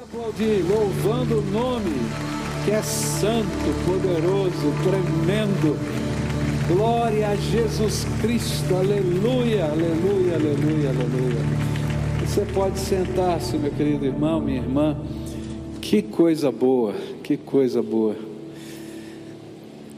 [0.00, 1.90] Aplaudir, louvando o nome
[2.64, 3.48] que é santo,
[3.84, 5.76] poderoso, tremendo.
[6.68, 11.40] Glória a Jesus Cristo, aleluia, aleluia, aleluia, aleluia.
[12.24, 14.96] Você pode sentar-se, meu querido irmão, minha irmã.
[15.80, 16.94] Que coisa boa,
[17.24, 18.14] que coisa boa.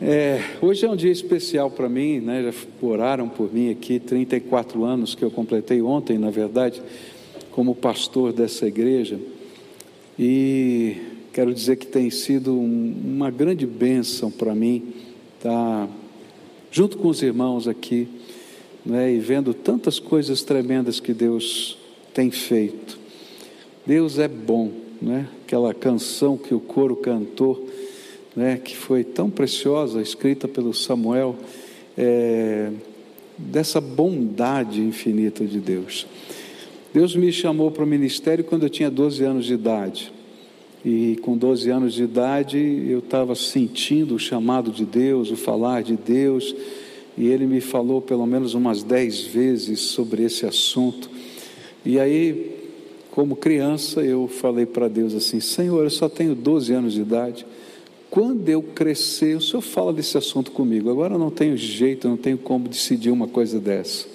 [0.01, 2.43] É, hoje é um dia especial para mim, né?
[2.51, 6.80] Já oraram por mim aqui, 34 anos que eu completei ontem, na verdade,
[7.51, 9.19] como pastor dessa igreja.
[10.23, 10.97] E
[11.33, 14.93] quero dizer que tem sido um, uma grande bênção para mim
[15.39, 15.89] estar
[16.71, 18.07] junto com os irmãos aqui,
[18.85, 19.11] né?
[19.15, 21.79] E vendo tantas coisas tremendas que Deus
[22.13, 22.99] tem feito.
[23.87, 24.71] Deus é bom,
[25.01, 25.27] né?
[25.46, 27.67] Aquela canção que o coro cantou
[28.35, 31.37] né, que foi tão preciosa, escrita pelo Samuel,
[31.96, 32.71] é,
[33.37, 36.07] dessa bondade infinita de Deus.
[36.92, 40.12] Deus me chamou para o ministério quando eu tinha 12 anos de idade.
[40.84, 45.83] E com 12 anos de idade eu estava sentindo o chamado de Deus, o falar
[45.83, 46.55] de Deus,
[47.17, 51.11] e ele me falou pelo menos umas 10 vezes sobre esse assunto.
[51.84, 52.56] E aí,
[53.11, 57.47] como criança, eu falei para Deus assim: Senhor, eu só tenho 12 anos de idade
[58.11, 60.91] quando eu crescer, o senhor fala desse assunto comigo.
[60.91, 64.06] Agora eu não tenho jeito, não tenho como decidir uma coisa dessa.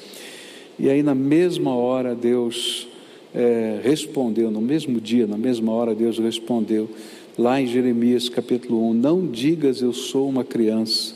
[0.77, 2.87] E aí, na mesma hora, Deus
[3.33, 6.89] é, respondeu, no mesmo dia, na mesma hora, Deus respondeu,
[7.37, 11.15] lá em Jeremias capítulo 1: Não digas eu sou uma criança,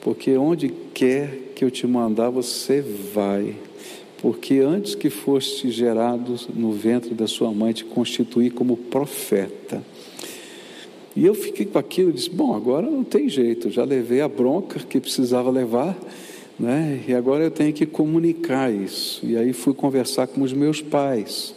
[0.00, 2.80] porque onde quer que eu te mandar, você
[3.14, 3.54] vai.
[4.20, 9.80] Porque antes que foste gerado no ventre da sua mãe, te constituí como profeta.
[11.14, 14.28] E eu fiquei com aquilo e disse: bom, agora não tem jeito, já levei a
[14.28, 15.96] bronca que precisava levar,
[16.58, 17.02] né?
[17.06, 19.24] e agora eu tenho que comunicar isso.
[19.24, 21.54] E aí fui conversar com os meus pais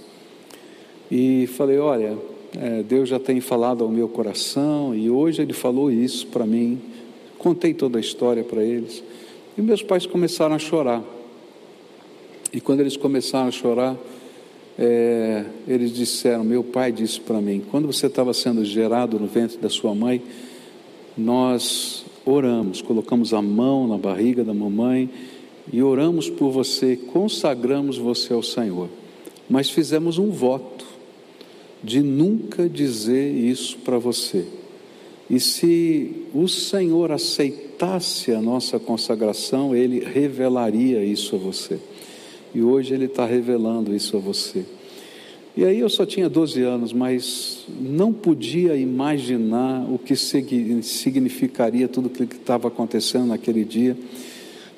[1.09, 2.17] e falei: olha,
[2.57, 6.79] é, Deus já tem falado ao meu coração e hoje Ele falou isso para mim.
[7.37, 9.03] Contei toda a história para eles
[9.57, 11.03] e meus pais começaram a chorar.
[12.53, 13.97] E quando eles começaram a chorar,
[14.77, 19.57] é, eles disseram: Meu pai disse para mim, quando você estava sendo gerado no ventre
[19.57, 20.21] da sua mãe,
[21.17, 25.09] nós oramos, colocamos a mão na barriga da mamãe
[25.71, 28.89] e oramos por você, consagramos você ao Senhor,
[29.49, 30.85] mas fizemos um voto
[31.83, 34.45] de nunca dizer isso para você.
[35.29, 41.79] E se o Senhor aceitasse a nossa consagração, Ele revelaria isso a você.
[42.53, 44.65] E hoje Ele está revelando isso a você.
[45.55, 52.05] E aí eu só tinha 12 anos, mas não podia imaginar o que significaria tudo
[52.05, 53.97] o que estava acontecendo naquele dia.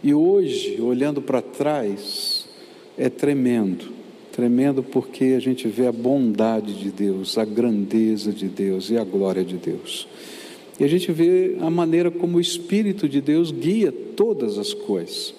[0.04, 2.46] E hoje, olhando para trás,
[2.98, 3.86] é tremendo,
[4.32, 9.04] tremendo porque a gente vê a bondade de Deus, a grandeza de Deus e a
[9.04, 10.08] glória de Deus.
[10.80, 15.36] E a gente vê a maneira como o Espírito de Deus guia todas as coisas.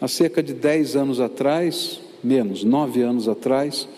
[0.00, 3.88] Há cerca de dez anos atrás, menos, nove anos atrás,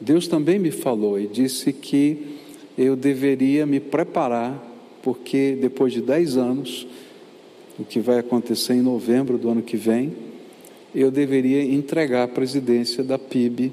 [0.00, 2.36] Deus também me falou e disse que
[2.76, 4.64] eu deveria me preparar,
[5.02, 6.86] porque depois de dez anos,
[7.78, 10.12] o que vai acontecer em novembro do ano que vem,
[10.94, 13.72] eu deveria entregar a presidência da PIB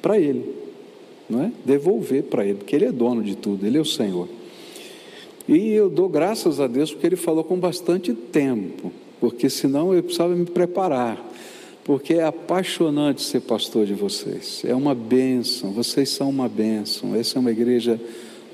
[0.00, 0.54] para ele,
[1.28, 1.52] não é?
[1.64, 4.28] Devolver para ele, porque ele é dono de tudo, ele é o Senhor.
[5.46, 8.92] E eu dou graças a Deus porque ele falou com bastante tempo
[9.24, 11.18] porque senão eu precisava me preparar.
[11.84, 17.14] Porque é apaixonante ser pastor de vocês, é uma bênção, vocês são uma bênção.
[17.14, 18.00] Essa é uma igreja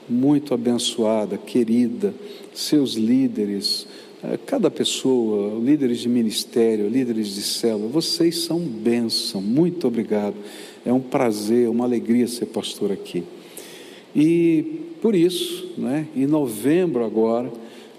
[0.08, 2.12] muito abençoada, querida,
[2.52, 3.86] seus líderes,
[4.24, 10.34] eh, cada pessoa, líderes de ministério, líderes de célula, vocês são bênção, muito obrigado.
[10.84, 13.22] É um prazer, uma alegria ser pastor aqui.
[14.14, 17.52] E por isso, né, em novembro agora,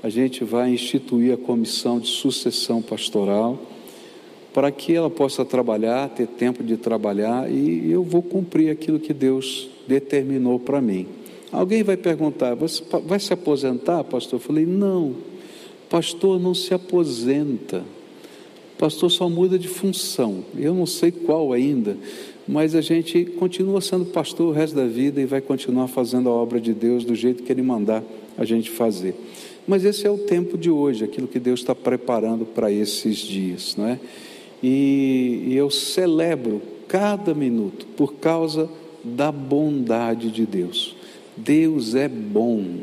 [0.04, 3.71] a gente vai instituir a comissão de sucessão pastoral
[4.54, 9.14] para que ela possa trabalhar, ter tempo de trabalhar e eu vou cumprir aquilo que
[9.14, 11.08] Deus determinou para mim.
[11.52, 14.40] Alguém vai perguntar: você vai se aposentar, pastor?
[14.40, 15.16] Eu falei: não,
[15.90, 17.84] pastor não se aposenta,
[18.78, 20.44] pastor só muda de função.
[20.58, 21.98] Eu não sei qual ainda,
[22.48, 26.34] mas a gente continua sendo pastor o resto da vida e vai continuar fazendo a
[26.34, 28.04] obra de Deus do jeito que Ele mandar
[28.38, 29.16] a gente fazer.
[29.68, 33.76] Mas esse é o tempo de hoje, aquilo que Deus está preparando para esses dias,
[33.78, 34.00] não é?
[34.64, 38.70] E, eu celebro cada minuto por causa
[39.04, 40.96] da bondade de Deus.
[41.36, 42.82] Deus é bom.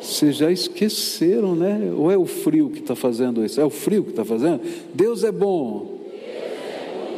[0.00, 1.92] Vocês já esqueceram, né?
[1.96, 3.60] Ou é o frio que está fazendo isso?
[3.60, 4.60] É o frio que está fazendo?
[4.92, 5.94] Deus é bom.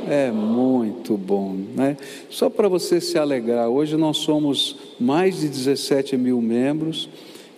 [0.08, 1.96] É muito bom, né?
[2.30, 7.08] Só para você se alegrar, hoje nós somos mais de 17 mil membros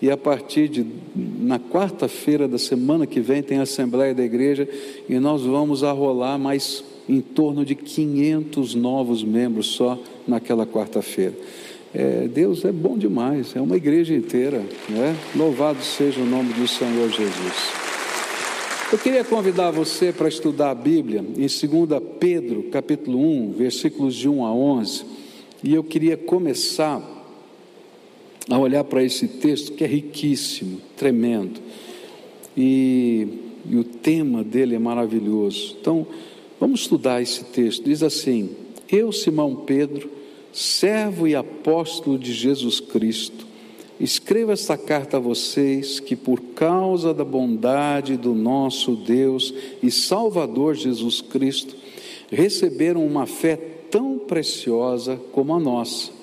[0.00, 0.86] e a partir de
[1.16, 4.68] na quarta-feira da semana que vem tem a Assembleia da Igreja
[5.08, 11.34] e nós vamos arrolar mais em torno de 500 novos membros só naquela quarta-feira.
[11.94, 15.16] É, Deus é bom demais, é uma igreja inteira, né?
[15.34, 17.72] Louvado seja o nome do Senhor Jesus.
[18.92, 24.28] Eu queria convidar você para estudar a Bíblia em 2 Pedro, capítulo 1, versículos de
[24.28, 25.04] 1 a 11,
[25.64, 27.17] e eu queria começar
[28.48, 31.60] a olhar para esse texto que é riquíssimo, tremendo,
[32.56, 33.28] e,
[33.68, 35.76] e o tema dele é maravilhoso.
[35.80, 36.06] Então,
[36.58, 37.84] vamos estudar esse texto.
[37.84, 38.50] Diz assim:
[38.90, 40.10] Eu, Simão Pedro,
[40.52, 43.46] servo e apóstolo de Jesus Cristo,
[44.00, 49.52] escrevo esta carta a vocês que, por causa da bondade do nosso Deus
[49.82, 51.76] e Salvador Jesus Cristo,
[52.30, 53.56] receberam uma fé
[53.90, 56.17] tão preciosa como a nossa.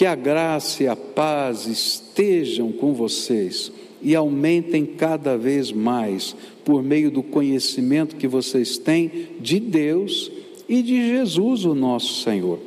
[0.00, 3.70] Que a graça e a paz estejam com vocês
[4.00, 10.32] e aumentem cada vez mais por meio do conhecimento que vocês têm de Deus
[10.66, 12.58] e de Jesus, o nosso Senhor.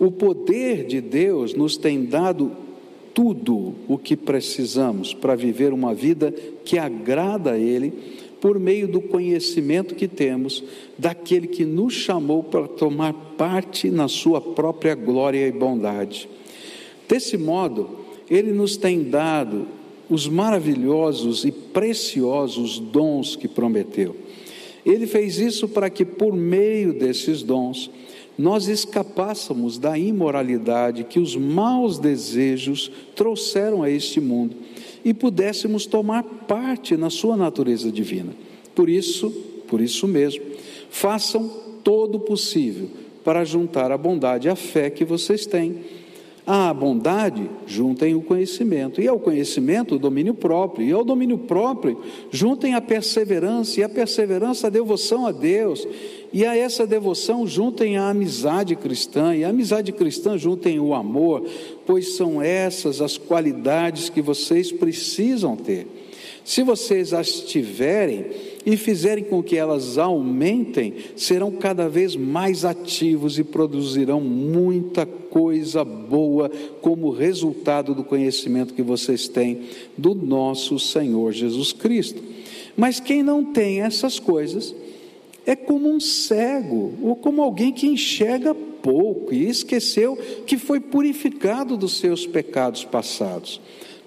[0.00, 2.52] O poder de Deus nos tem dado
[3.12, 6.32] tudo o que precisamos para viver uma vida
[6.64, 7.92] que agrada a Ele,
[8.40, 10.64] por meio do conhecimento que temos
[10.96, 16.30] daquele que nos chamou para tomar parte na Sua própria glória e bondade.
[17.12, 17.90] Desse modo,
[18.30, 19.66] Ele nos tem dado
[20.08, 24.16] os maravilhosos e preciosos dons que prometeu.
[24.82, 27.90] Ele fez isso para que, por meio desses dons,
[28.38, 34.56] nós escapássemos da imoralidade que os maus desejos trouxeram a este mundo
[35.04, 38.32] e pudéssemos tomar parte na sua natureza divina.
[38.74, 39.28] Por isso,
[39.68, 40.42] por isso mesmo,
[40.88, 41.46] façam
[41.84, 42.88] todo o possível
[43.22, 46.01] para juntar a bondade à fé que vocês têm
[46.46, 52.00] à bondade, juntem o conhecimento, e ao conhecimento, o domínio próprio, e ao domínio próprio,
[52.30, 55.86] juntem a perseverança, e a perseverança, a devoção a Deus,
[56.32, 61.44] e a essa devoção, juntem a amizade cristã, e a amizade cristã, juntem o amor,
[61.86, 66.01] pois são essas as qualidades que vocês precisam ter.
[66.44, 68.26] Se vocês as tiverem,
[68.64, 75.84] e fizerem com que elas aumentem, serão cada vez mais ativos e produzirão muita coisa
[75.84, 76.50] boa
[76.80, 79.62] como resultado do conhecimento que vocês têm
[79.96, 82.22] do nosso Senhor Jesus Cristo.
[82.76, 84.74] Mas quem não tem essas coisas
[85.44, 90.16] é como um cego ou como alguém que enxerga pouco e esqueceu
[90.46, 93.60] que foi purificado dos seus pecados passados.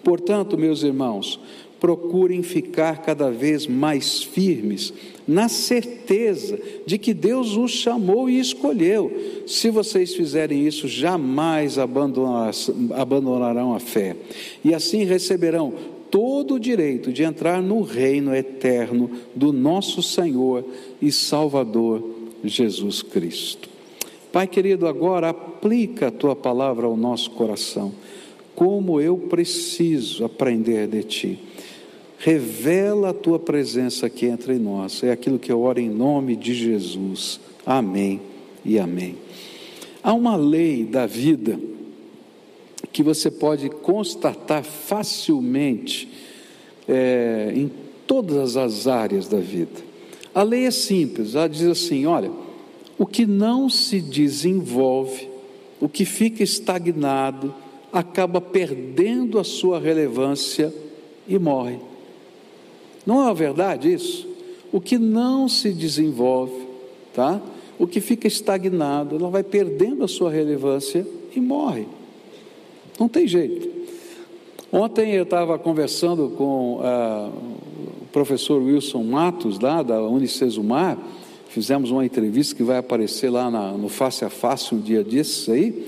[0.03, 1.39] Portanto, meus irmãos,
[1.79, 4.93] procurem ficar cada vez mais firmes,
[5.27, 9.43] na certeza de que Deus os chamou e escolheu.
[9.45, 14.15] Se vocês fizerem isso, jamais abandonarão a fé,
[14.63, 15.73] e assim receberão
[16.09, 20.63] todo o direito de entrar no reino eterno do nosso Senhor
[21.01, 22.01] e Salvador
[22.43, 23.69] Jesus Cristo.
[24.31, 27.93] Pai querido, agora aplica a tua palavra ao nosso coração.
[28.53, 31.39] Como eu preciso aprender de ti.
[32.17, 35.03] Revela a tua presença aqui entre nós.
[35.03, 37.39] É aquilo que eu oro em nome de Jesus.
[37.65, 38.21] Amém
[38.63, 39.17] e amém.
[40.03, 41.59] Há uma lei da vida
[42.91, 46.07] que você pode constatar facilmente
[46.87, 47.69] é, em
[48.07, 49.83] todas as áreas da vida.
[50.33, 52.31] A lei é simples, ela diz assim: olha,
[52.97, 55.29] o que não se desenvolve,
[55.79, 57.53] o que fica estagnado,
[57.91, 60.73] acaba perdendo a sua relevância
[61.27, 61.79] e morre.
[63.05, 64.27] Não é verdade isso?
[64.71, 66.67] O que não se desenvolve,
[67.13, 67.41] tá?
[67.77, 71.85] O que fica estagnado, ela vai perdendo a sua relevância e morre.
[72.99, 73.69] Não tem jeito.
[74.71, 77.29] Ontem eu estava conversando com ah,
[78.01, 80.97] o professor Wilson Matos, lá da Unicesumar,
[81.49, 85.47] fizemos uma entrevista que vai aparecer lá na, no Face a Face um dia desses
[85.47, 85.85] aí,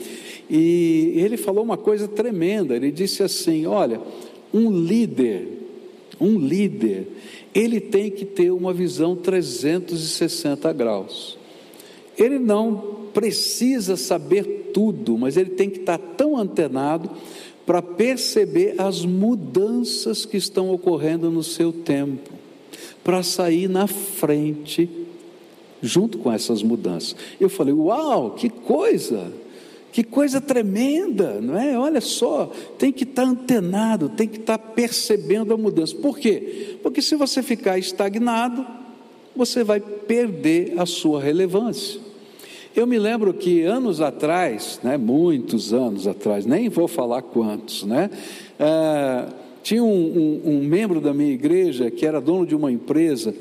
[0.50, 4.00] e ele falou uma coisa tremenda, ele disse assim, olha,
[4.54, 5.67] um líder
[6.20, 7.08] um líder,
[7.54, 11.38] ele tem que ter uma visão 360 graus.
[12.18, 17.10] Ele não precisa saber tudo, mas ele tem que estar tão antenado
[17.66, 22.32] para perceber as mudanças que estão ocorrendo no seu tempo,
[23.04, 24.90] para sair na frente
[25.82, 27.16] junto com essas mudanças.
[27.40, 29.32] Eu falei: "Uau, que coisa!"
[29.98, 31.76] Que coisa tremenda, não é?
[31.76, 35.96] Olha só, tem que estar antenado, tem que estar percebendo a mudança.
[35.96, 36.78] Por quê?
[36.84, 38.64] Porque se você ficar estagnado,
[39.36, 42.00] você vai perder a sua relevância.
[42.76, 48.12] Eu me lembro que anos atrás, né, muitos anos atrás, nem vou falar quantos, né?
[48.60, 49.26] É,
[49.64, 53.34] tinha um, um, um membro da minha igreja que era dono de uma empresa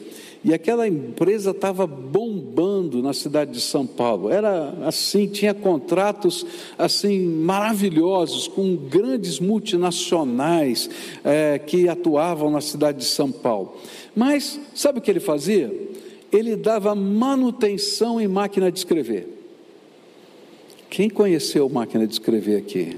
[0.46, 4.30] e aquela empresa estava bombando na cidade de São Paulo.
[4.30, 6.46] Era assim, tinha contratos
[6.78, 10.88] assim maravilhosos com grandes multinacionais
[11.24, 13.74] é, que atuavam na cidade de São Paulo.
[14.14, 15.68] Mas sabe o que ele fazia?
[16.30, 19.26] Ele dava manutenção em máquina de escrever.
[20.88, 22.96] Quem conheceu máquina de escrever aqui?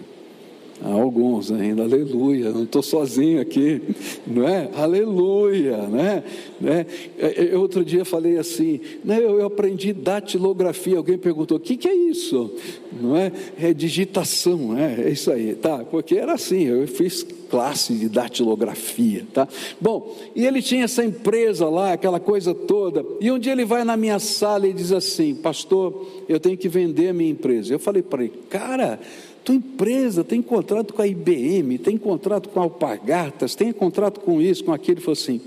[0.81, 3.83] Há alguns ainda, aleluia, não estou sozinho aqui,
[4.25, 4.71] não é?
[4.77, 6.23] Aleluia, né?
[6.61, 6.87] né?
[7.19, 9.19] Eu, outro dia falei assim, né?
[9.19, 12.53] eu, eu aprendi datilografia, alguém perguntou, o que, que é isso?
[12.93, 13.33] Não é?
[13.61, 15.85] É digitação, é, é isso aí, tá?
[15.85, 19.49] Porque era assim, eu fiz classe de datilografia, tá?
[19.81, 23.83] Bom, e ele tinha essa empresa lá, aquela coisa toda, e um dia ele vai
[23.83, 27.73] na minha sala e diz assim, pastor, eu tenho que vender a minha empresa.
[27.73, 29.01] Eu falei para ele, cara
[29.49, 34.43] tua empresa tem contrato com a IBM, tem contrato com a Alpargatas, tem contrato com
[34.43, 34.99] isso, com aquilo.
[34.99, 35.41] Ele falou assim: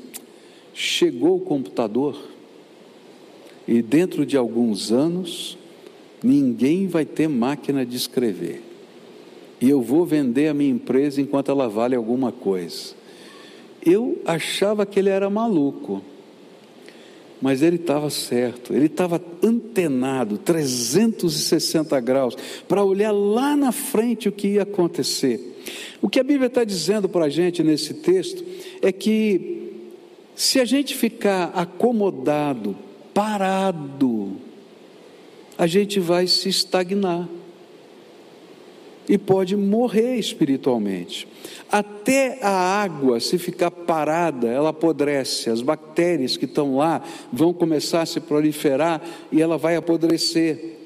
[0.74, 2.20] chegou o computador
[3.68, 5.56] e dentro de alguns anos
[6.24, 8.64] ninguém vai ter máquina de escrever.
[9.62, 12.96] E eu vou vender a minha empresa enquanto ela vale alguma coisa.
[13.86, 16.02] Eu achava que ele era maluco
[17.42, 24.32] mas ele estava certo, ele estava antenado, 360 graus, para olhar lá na frente o
[24.32, 25.60] que ia acontecer.
[26.02, 28.44] O que a Bíblia está dizendo para a gente nesse texto
[28.82, 29.72] é que,
[30.36, 32.76] se a gente ficar acomodado,
[33.14, 34.34] parado,
[35.58, 37.28] a gente vai se estagnar
[39.12, 41.28] e pode morrer espiritualmente.
[41.70, 48.04] Até a água, se ficar parada, ela apodrece, as bactérias que estão lá vão começar
[48.04, 50.78] a se proliferar e ela vai apodrecer.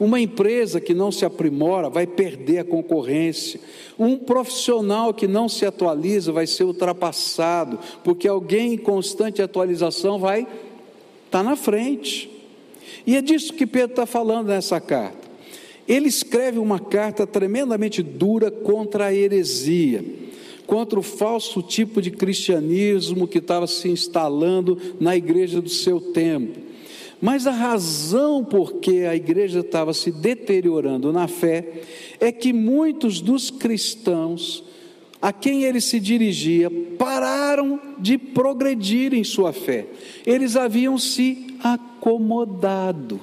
[0.00, 3.60] Uma empresa que não se aprimora vai perder a concorrência.
[3.96, 10.40] Um profissional que não se atualiza vai ser ultrapassado, porque alguém em constante atualização vai
[10.40, 10.50] estar
[11.30, 12.28] tá na frente.
[13.06, 15.29] E é disso que Pedro está falando nessa carta.
[15.90, 20.04] Ele escreve uma carta tremendamente dura contra a heresia,
[20.64, 26.60] contra o falso tipo de cristianismo que estava se instalando na igreja do seu tempo.
[27.20, 31.82] Mas a razão por que a igreja estava se deteriorando na fé
[32.20, 34.62] é que muitos dos cristãos
[35.20, 39.88] a quem ele se dirigia pararam de progredir em sua fé.
[40.24, 43.20] Eles haviam se acomodado.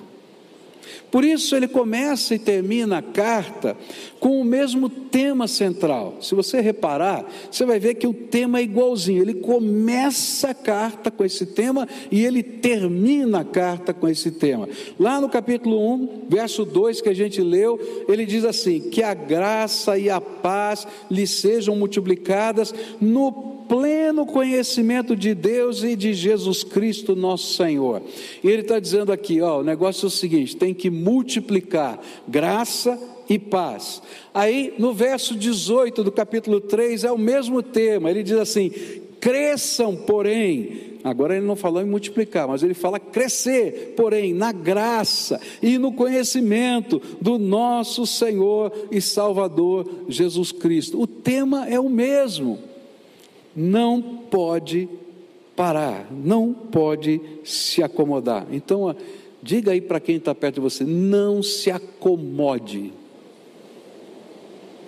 [1.12, 3.76] Por isso ele começa e termina a carta
[4.20, 6.18] com o mesmo tema central.
[6.22, 9.22] Se você reparar, você vai ver que o tema é igualzinho.
[9.22, 14.68] Ele começa a carta com esse tema e ele termina a carta com esse tema.
[15.00, 19.14] Lá no capítulo 1, verso 2 que a gente leu, ele diz assim: Que a
[19.14, 26.64] graça e a paz lhe sejam multiplicadas no pleno conhecimento de Deus e de Jesus
[26.64, 28.02] Cristo, nosso Senhor.
[28.44, 33.00] E ele está dizendo aqui: ó, o negócio é o seguinte: tem que multiplicar graça
[33.30, 34.02] e paz.
[34.34, 38.72] Aí, no verso 18 do capítulo 3, é o mesmo tema, ele diz assim:
[39.20, 40.98] cresçam, porém.
[41.04, 45.94] Agora ele não falou em multiplicar, mas ele fala crescer, porém, na graça e no
[45.94, 51.00] conhecimento do nosso Senhor e Salvador Jesus Cristo.
[51.00, 52.60] O tema é o mesmo
[53.58, 54.00] não
[54.30, 54.88] pode
[55.56, 58.46] parar, não pode se acomodar.
[58.52, 58.96] Então,
[59.42, 62.94] diga aí para quem está perto de você: não se acomode.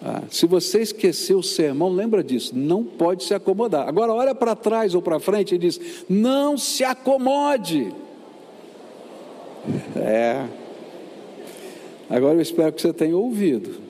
[0.01, 3.89] Ah, se você esqueceu o sermão, lembra disso, não pode se acomodar.
[3.89, 7.91] Agora, olha para trás ou para frente e diz: não se acomode.
[9.95, 10.45] É.
[12.07, 13.88] Agora eu espero que você tenha ouvido.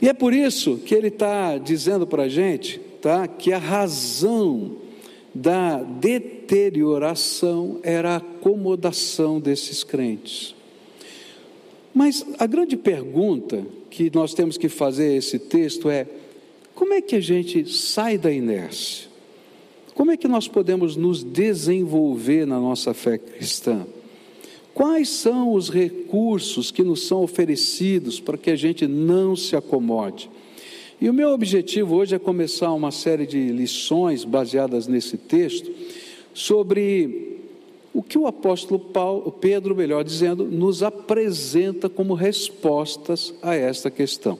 [0.00, 4.76] E é por isso que ele está dizendo para a gente tá, que a razão
[5.34, 10.54] da deterioração era a acomodação desses crentes.
[11.94, 16.06] Mas a grande pergunta que nós temos que fazer esse texto é:
[16.74, 19.08] como é que a gente sai da inércia?
[19.94, 23.86] Como é que nós podemos nos desenvolver na nossa fé cristã?
[24.76, 30.28] Quais são os recursos que nos são oferecidos para que a gente não se acomode?
[31.00, 35.72] E o meu objetivo hoje é começar uma série de lições baseadas nesse texto
[36.34, 37.38] sobre
[37.94, 44.38] o que o apóstolo Paulo, Pedro, melhor dizendo, nos apresenta como respostas a esta questão.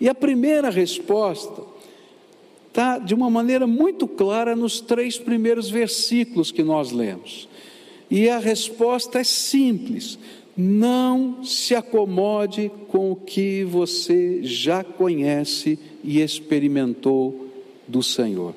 [0.00, 1.62] E a primeira resposta
[2.68, 7.52] está de uma maneira muito clara nos três primeiros versículos que nós lemos.
[8.10, 10.18] E a resposta é simples:
[10.56, 17.48] não se acomode com o que você já conhece e experimentou
[17.88, 18.54] do Senhor.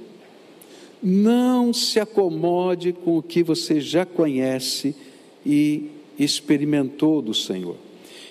[1.01, 4.96] Não se acomode com o que você já conhece
[5.46, 7.75] e experimentou do Senhor.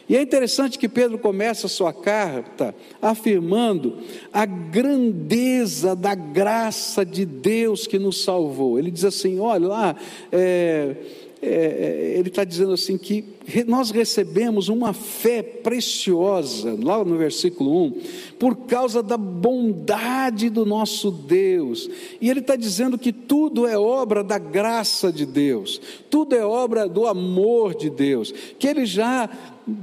[0.08, 3.98] E é interessante que Pedro começa a sua carta afirmando
[4.32, 8.78] a grandeza da graça de Deus que nos salvou.
[8.78, 9.96] Ele diz assim: olha lá,
[10.30, 10.96] é,
[11.42, 13.35] é, é, ele está dizendo assim que
[13.66, 18.00] nós recebemos uma fé preciosa, lá no versículo 1,
[18.38, 21.88] por causa da bondade do nosso Deus.
[22.20, 26.88] E ele está dizendo que tudo é obra da graça de Deus, tudo é obra
[26.88, 29.30] do amor de Deus, que ele já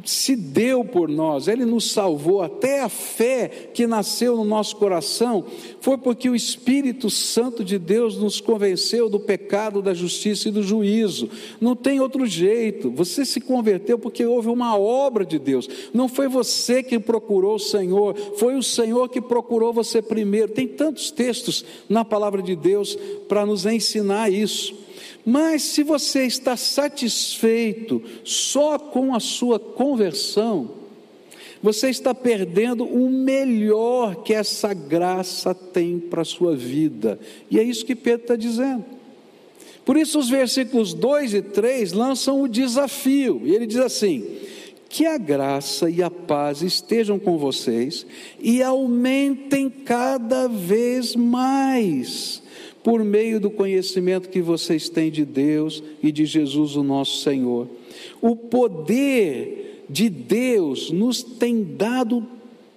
[0.05, 2.41] se deu por nós, Ele nos salvou.
[2.41, 5.45] Até a fé que nasceu no nosso coração
[5.81, 10.63] foi porque o Espírito Santo de Deus nos convenceu do pecado, da justiça e do
[10.63, 11.29] juízo.
[11.59, 12.89] Não tem outro jeito.
[12.91, 15.69] Você se converteu porque houve uma obra de Deus.
[15.93, 20.51] Não foi você que procurou o Senhor, foi o Senhor que procurou você primeiro.
[20.51, 24.75] Tem tantos textos na palavra de Deus para nos ensinar isso.
[25.23, 30.71] Mas se você está satisfeito só com a sua conversão,
[31.61, 37.19] você está perdendo o melhor que essa graça tem para a sua vida.
[37.51, 38.83] E é isso que Pedro está dizendo.
[39.85, 44.23] Por isso, os versículos 2 e 3 lançam o desafio, e ele diz assim:
[44.87, 48.05] Que a graça e a paz estejam com vocês
[48.39, 52.41] e aumentem cada vez mais
[52.83, 57.69] por meio do conhecimento que vocês têm de Deus e de Jesus, o nosso Senhor.
[58.21, 62.27] O poder de Deus nos tem dado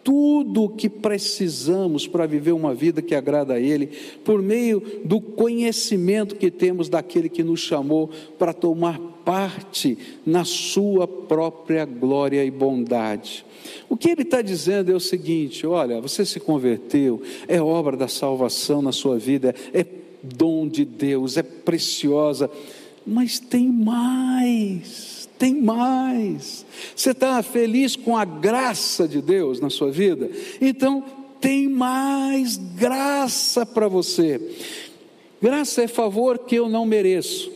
[0.07, 3.89] tudo o que precisamos para viver uma vida que agrada a Ele,
[4.25, 8.09] por meio do conhecimento que temos daquele que nos chamou
[8.39, 13.45] para tomar parte na Sua própria glória e bondade.
[13.89, 18.07] O que ele está dizendo é o seguinte: olha, você se converteu, é obra da
[18.07, 19.85] salvação na sua vida, é
[20.23, 22.49] dom de Deus, é preciosa,
[23.05, 26.65] mas tem mais, tem mais.
[26.95, 30.31] Você está feliz com a graça de Deus na sua vida?
[30.61, 31.03] Então,
[31.41, 34.41] tem mais graça para você.
[35.41, 37.51] Graça é favor que eu não mereço.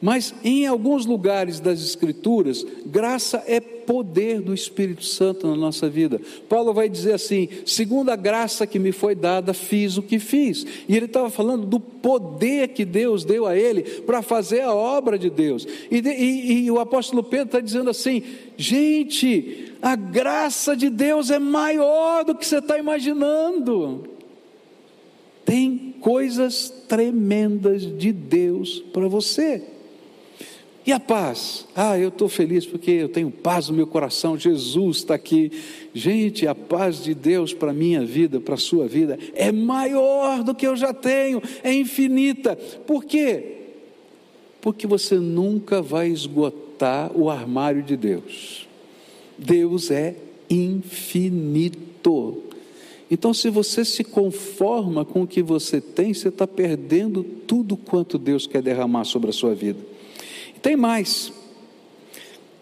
[0.00, 6.20] Mas em alguns lugares das Escrituras, graça é poder do Espírito Santo na nossa vida.
[6.48, 10.66] Paulo vai dizer assim: segundo a graça que me foi dada, fiz o que fiz.
[10.88, 15.18] E ele estava falando do poder que Deus deu a ele para fazer a obra
[15.18, 15.66] de Deus.
[15.90, 18.22] E, e, e o apóstolo Pedro está dizendo assim:
[18.56, 24.04] gente, a graça de Deus é maior do que você está imaginando.
[25.44, 29.73] Tem coisas tremendas de Deus para você.
[30.86, 31.66] E a paz?
[31.74, 35.50] Ah, eu estou feliz porque eu tenho paz no meu coração, Jesus está aqui.
[35.94, 40.44] Gente, a paz de Deus para a minha vida, para a sua vida, é maior
[40.44, 42.54] do que eu já tenho, é infinita.
[42.86, 43.52] Por quê?
[44.60, 48.68] Porque você nunca vai esgotar o armário de Deus.
[49.38, 50.16] Deus é
[50.50, 52.42] infinito.
[53.10, 58.18] Então, se você se conforma com o que você tem, você está perdendo tudo quanto
[58.18, 59.93] Deus quer derramar sobre a sua vida.
[60.64, 61.30] Tem mais.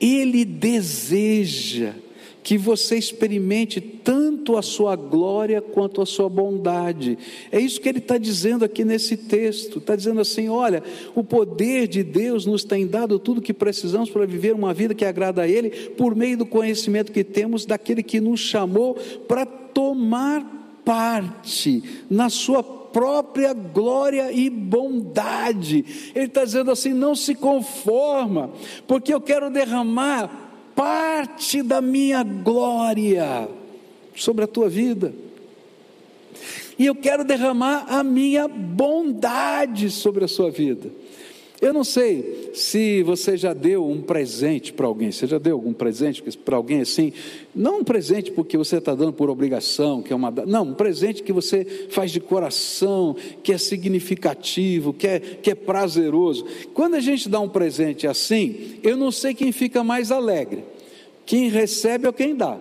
[0.01, 1.95] Ele deseja
[2.43, 7.17] que você experimente tanto a sua glória quanto a sua bondade.
[7.53, 9.79] É isso que ele está dizendo aqui nesse texto.
[9.79, 10.83] Está dizendo assim: olha,
[11.15, 14.97] o poder de Deus nos tem dado tudo o que precisamos para viver uma vida
[14.97, 18.97] que agrada a Ele, por meio do conhecimento que temos daquele que nos chamou
[19.29, 26.13] para tomar parte na sua própria glória e bondade.
[26.15, 28.51] Ele está dizendo assim: não se conforma,
[28.87, 30.31] porque eu quero derramar
[30.75, 33.49] parte da minha glória
[34.15, 35.13] sobre a tua vida.
[36.79, 40.91] E eu quero derramar a minha bondade sobre a sua vida.
[41.63, 45.13] Eu não sei se você já deu um presente para alguém.
[45.13, 47.13] Você já deu algum presente para alguém assim?
[47.55, 50.29] Não um presente porque você está dando por obrigação, que é uma.
[50.45, 55.55] Não, um presente que você faz de coração, que é significativo, que é, que é
[55.55, 56.45] prazeroso.
[56.75, 60.65] Quando a gente dá um presente assim, eu não sei quem fica mais alegre:
[61.25, 62.59] quem recebe ou quem dá.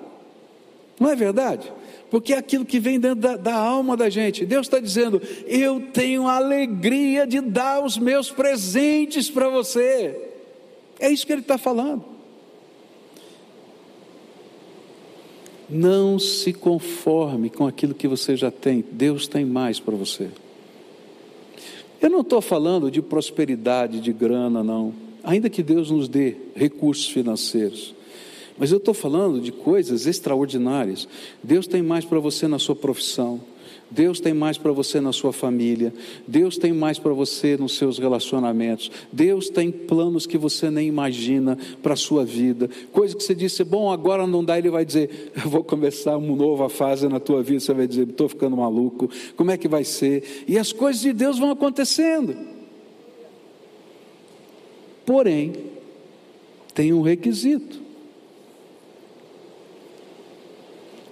[1.00, 1.74] Não é verdade?
[2.12, 4.46] Porque é aquilo que vem dentro da, da alma da gente.
[4.46, 10.30] Deus está dizendo: Eu tenho alegria de dar os meus presentes para você.
[11.00, 12.04] É isso que Ele está falando.
[15.70, 20.30] Não se conforme com aquilo que você já tem, Deus tem mais para você.
[22.02, 24.94] Eu não estou falando de prosperidade, de grana, não.
[25.24, 27.96] ainda que Deus nos dê recursos financeiros.
[28.62, 31.08] Mas eu estou falando de coisas extraordinárias.
[31.42, 33.42] Deus tem mais para você na sua profissão.
[33.90, 35.92] Deus tem mais para você na sua família,
[36.26, 41.58] Deus tem mais para você nos seus relacionamentos, Deus tem planos que você nem imagina
[41.84, 45.34] para a sua vida, coisa que você disse, bom, agora não dá, Ele vai dizer,
[45.36, 49.10] eu vou começar uma nova fase na tua vida, você vai dizer, estou ficando maluco,
[49.36, 50.46] como é que vai ser?
[50.48, 52.34] E as coisas de Deus vão acontecendo.
[55.06, 55.52] Porém,
[56.74, 57.81] tem um requisito.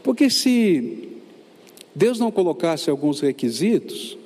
[0.03, 1.09] Porque se
[1.93, 4.17] Deus não colocasse alguns requisitos,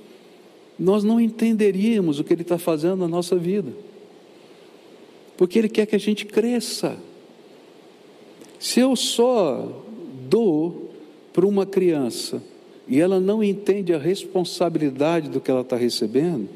[0.77, 3.71] nós não entenderíamos o que Ele está fazendo na nossa vida,
[5.37, 6.97] porque Ele quer que a gente cresça.
[8.59, 9.83] Se eu só
[10.29, 10.91] dou
[11.31, 12.41] para uma criança
[12.87, 16.47] e ela não entende a responsabilidade do que ela está recebendo,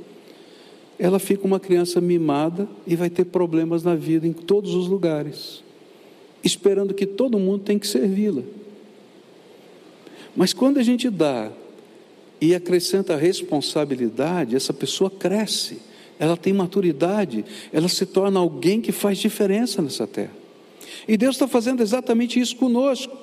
[0.99, 5.63] ela fica uma criança mimada e vai ter problemas na vida em todos os lugares,
[6.43, 8.41] esperando que todo mundo tem que servi-la.
[10.37, 11.51] Mas quando a gente dá
[12.39, 15.79] e acrescenta responsabilidade, essa pessoa cresce,
[16.19, 20.31] ela tem maturidade, ela se torna alguém que faz diferença nessa terra.
[21.07, 23.17] E Deus está fazendo exatamente isso conosco.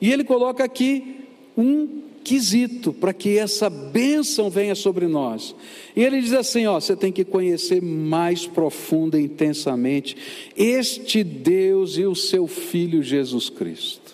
[0.00, 1.20] E Ele coloca aqui
[1.56, 5.54] um quesito para que essa bênção venha sobre nós.
[5.94, 10.16] E Ele diz assim: ó, você tem que conhecer mais profunda e intensamente
[10.56, 14.05] este Deus e o seu Filho Jesus Cristo.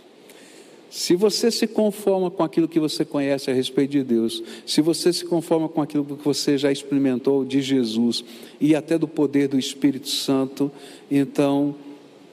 [0.93, 5.11] Se você se conforma com aquilo que você conhece a respeito de Deus, se você
[5.11, 8.23] se conforma com aquilo que você já experimentou de Jesus
[8.61, 10.71] e até do poder do Espírito Santo,
[11.11, 11.75] então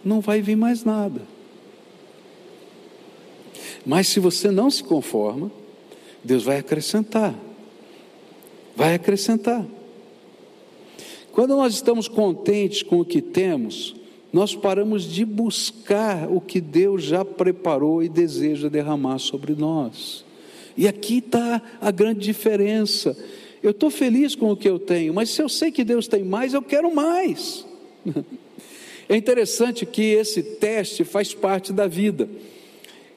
[0.03, 1.21] não vai vir mais nada.
[3.85, 5.49] Mas se você não se conforma,
[6.21, 7.33] Deus vai acrescentar.
[8.75, 9.65] Vai acrescentar.
[11.31, 13.95] Quando nós estamos contentes com o que temos,
[14.31, 20.23] nós paramos de buscar o que Deus já preparou e deseja derramar sobre nós.
[20.77, 23.17] E aqui está a grande diferença.
[23.61, 26.23] Eu estou feliz com o que eu tenho, mas se eu sei que Deus tem
[26.23, 27.65] mais, eu quero mais.
[29.11, 32.29] É interessante que esse teste faz parte da vida.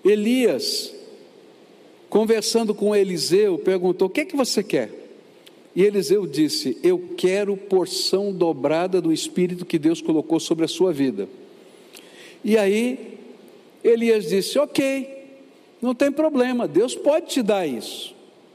[0.02, 0.90] Elias,
[2.08, 5.01] conversando com Eliseu, perguntou: O que é que você quer?
[5.74, 10.92] E Eliseu disse: Eu quero porção dobrada do Espírito que Deus colocou sobre a sua
[10.92, 11.28] vida.
[12.44, 13.18] E aí,
[13.82, 15.08] Elias disse: Ok,
[15.80, 18.14] não tem problema, Deus pode te dar isso,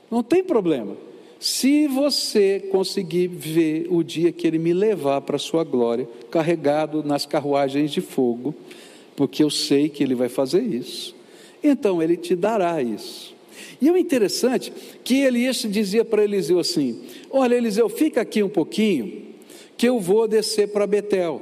[0.09, 0.95] não tem problema.
[1.39, 7.03] Se você conseguir ver o dia que Ele me levar para a sua glória, carregado
[7.03, 8.55] nas carruagens de fogo,
[9.15, 11.15] porque eu sei que Ele vai fazer isso,
[11.63, 13.36] então Ele te dará isso.
[13.81, 19.23] E o interessante que Elias dizia para Eliseu assim: Olha, Eliseu, fica aqui um pouquinho,
[19.77, 21.41] que eu vou descer para Betel.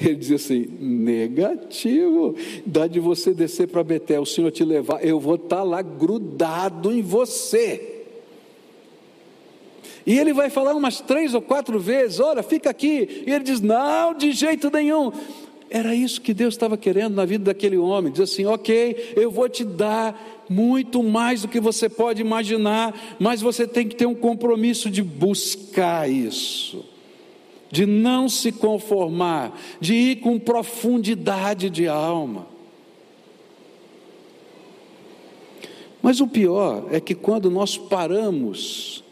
[0.00, 5.18] Ele dizia assim: negativo, dá de você descer para Betel, o Senhor te levar, eu
[5.18, 7.94] vou estar tá lá grudado em você.
[10.04, 13.24] E ele vai falar umas três ou quatro vezes: olha, fica aqui.
[13.26, 15.10] E ele diz: não, de jeito nenhum.
[15.68, 18.12] Era isso que Deus estava querendo na vida daquele homem.
[18.12, 23.40] Diz assim: ok, eu vou te dar muito mais do que você pode imaginar, mas
[23.40, 26.84] você tem que ter um compromisso de buscar isso,
[27.70, 32.46] de não se conformar, de ir com profundidade de alma.
[36.00, 39.02] Mas o pior é que quando nós paramos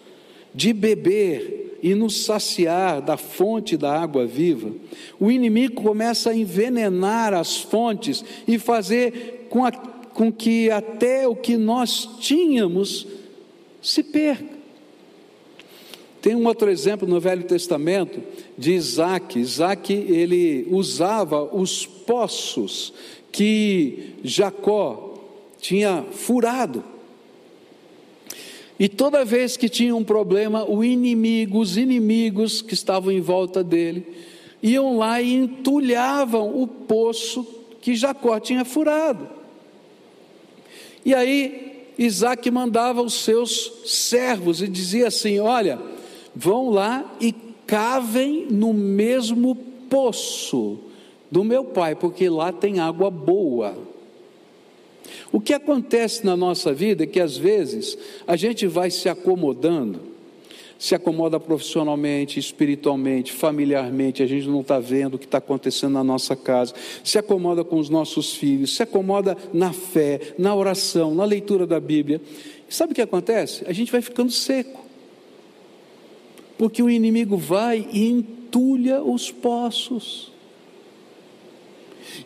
[0.55, 4.73] de beber e nos saciar da fonte da água viva,
[5.21, 11.37] o inimigo começa a envenenar as fontes e fazer com, a, com que até o
[11.37, 13.07] que nós tínhamos
[13.83, 14.55] se perca.
[16.23, 18.19] Tem um outro exemplo no Velho Testamento
[18.57, 19.39] de Isaac.
[19.39, 22.95] Isaac, ele usava os poços
[23.31, 25.19] que Jacó
[25.61, 26.94] tinha furado
[28.79, 33.63] e toda vez que tinha um problema, o inimigo, os inimigos que estavam em volta
[33.63, 34.07] dele,
[34.63, 37.47] iam lá e entulhavam o poço
[37.81, 39.29] que Jacó tinha furado.
[41.05, 45.79] E aí Isaac mandava os seus servos e dizia assim: Olha,
[46.35, 47.33] vão lá e
[47.67, 49.55] cavem no mesmo
[49.89, 50.79] poço
[51.31, 53.77] do meu pai, porque lá tem água boa.
[55.33, 60.01] O que acontece na nossa vida é que às vezes a gente vai se acomodando,
[60.79, 66.05] se acomoda profissionalmente, espiritualmente, familiarmente, a gente não está vendo o que está acontecendo na
[66.05, 71.25] nossa casa, se acomoda com os nossos filhos, se acomoda na fé, na oração, na
[71.25, 72.21] leitura da Bíblia.
[72.69, 73.65] E sabe o que acontece?
[73.67, 74.83] A gente vai ficando seco.
[76.57, 80.34] porque o inimigo vai e entulha os poços.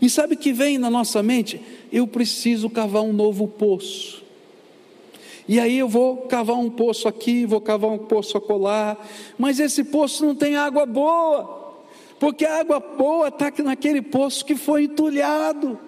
[0.01, 1.61] E sabe o que vem na nossa mente?
[1.93, 4.23] Eu preciso cavar um novo poço.
[5.49, 8.97] E aí eu vou cavar um poço aqui, vou cavar um poço acolá,
[9.39, 11.77] mas esse poço não tem água boa,
[12.21, 15.79] porque a água boa está naquele poço que foi entulhado.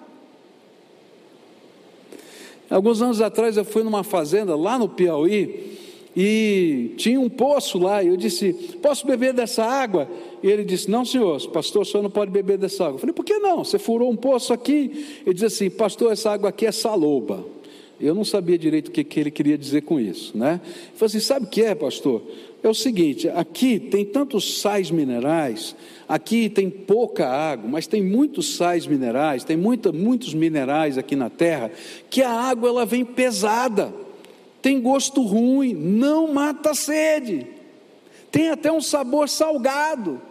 [2.67, 5.80] Alguns anos atrás eu fui numa fazenda lá no Piauí
[6.15, 10.09] e tinha um poço lá, e eu disse: Posso beber dessa água?
[10.43, 12.95] E ele disse: Não, senhor, pastor, o senhor não pode beber dessa água.
[12.95, 13.63] Eu falei: Por que não?
[13.63, 15.21] Você furou um poço aqui?
[15.25, 17.45] Ele disse assim: Pastor, essa água aqui é saloba.
[18.01, 20.59] Eu não sabia direito o que, que ele queria dizer com isso, né?
[20.63, 22.23] Ele falou assim: sabe o que é, pastor?
[22.63, 25.75] É o seguinte: aqui tem tantos sais minerais,
[26.09, 31.29] aqui tem pouca água, mas tem muitos sais minerais, tem muita, muitos minerais aqui na
[31.29, 31.71] terra,
[32.09, 33.93] que a água ela vem pesada,
[34.61, 37.47] tem gosto ruim, não mata a sede,
[38.31, 40.21] tem até um sabor salgado.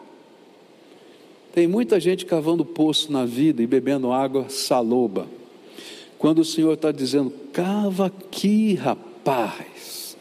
[1.53, 5.27] Tem muita gente cavando poço na vida e bebendo água saloba.
[6.17, 10.17] Quando o Senhor está dizendo, cava aqui, rapaz,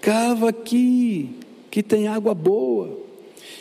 [0.00, 1.30] cava aqui,
[1.70, 2.98] que tem água boa.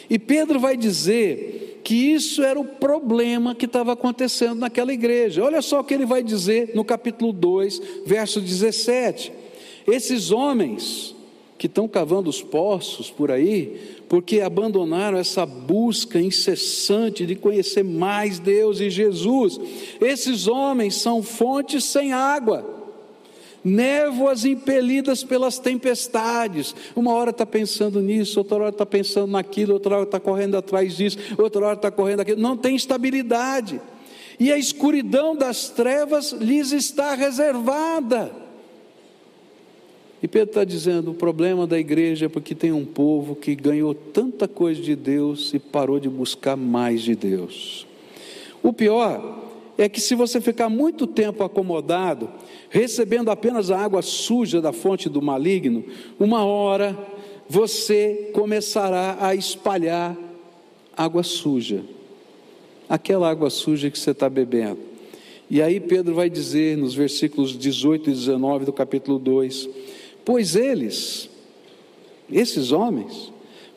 [0.10, 5.44] E Pedro vai dizer que isso era o problema que estava acontecendo naquela igreja.
[5.44, 9.32] Olha só o que ele vai dizer no capítulo 2, verso 17.
[9.88, 11.16] Esses homens
[11.58, 18.40] que estão cavando os poços por aí, porque abandonaram essa busca incessante de conhecer mais
[18.40, 19.60] Deus e Jesus.
[20.02, 22.66] Esses homens são fontes sem água,
[23.64, 26.76] névoas impelidas pelas tempestades.
[26.96, 30.98] Uma hora está pensando nisso, outra hora está pensando naquilo, outra hora está correndo atrás
[30.98, 32.42] disso, outra hora está correndo aquilo.
[32.42, 33.80] Não tem estabilidade.
[34.38, 38.45] E a escuridão das trevas lhes está reservada.
[40.22, 43.94] E Pedro está dizendo: o problema da igreja é porque tem um povo que ganhou
[43.94, 47.86] tanta coisa de Deus e parou de buscar mais de Deus.
[48.64, 49.44] O pior
[49.78, 52.30] é que se você ficar muito tempo acomodado,
[52.70, 55.84] recebendo apenas a água suja da fonte do maligno,
[56.20, 56.98] uma hora
[57.48, 60.18] você começará a espalhar
[60.96, 61.84] água suja,
[62.90, 64.80] aquela água suja que você está bebendo.
[65.50, 69.70] E aí Pedro vai dizer nos versículos 18 e 19 do capítulo 2:
[70.26, 71.30] Pois eles,
[72.32, 73.32] esses homens,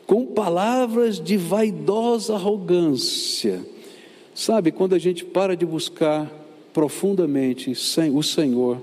[0.07, 3.63] com palavras de vaidosa arrogância,
[4.35, 6.33] sabe, quando a gente para de buscar
[6.73, 8.79] profundamente o Senhor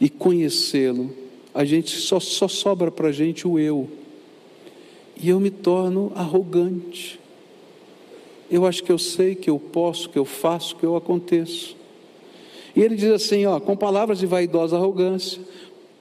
[0.00, 1.12] e conhecê-lo,
[1.52, 3.88] a gente só, só sobra para a gente o eu,
[5.20, 7.18] e eu me torno arrogante.
[8.48, 11.76] Eu acho que eu sei, que eu posso, que eu faço, que eu aconteço.
[12.74, 15.42] E ele diz assim, ó, com palavras de vaidosa arrogância,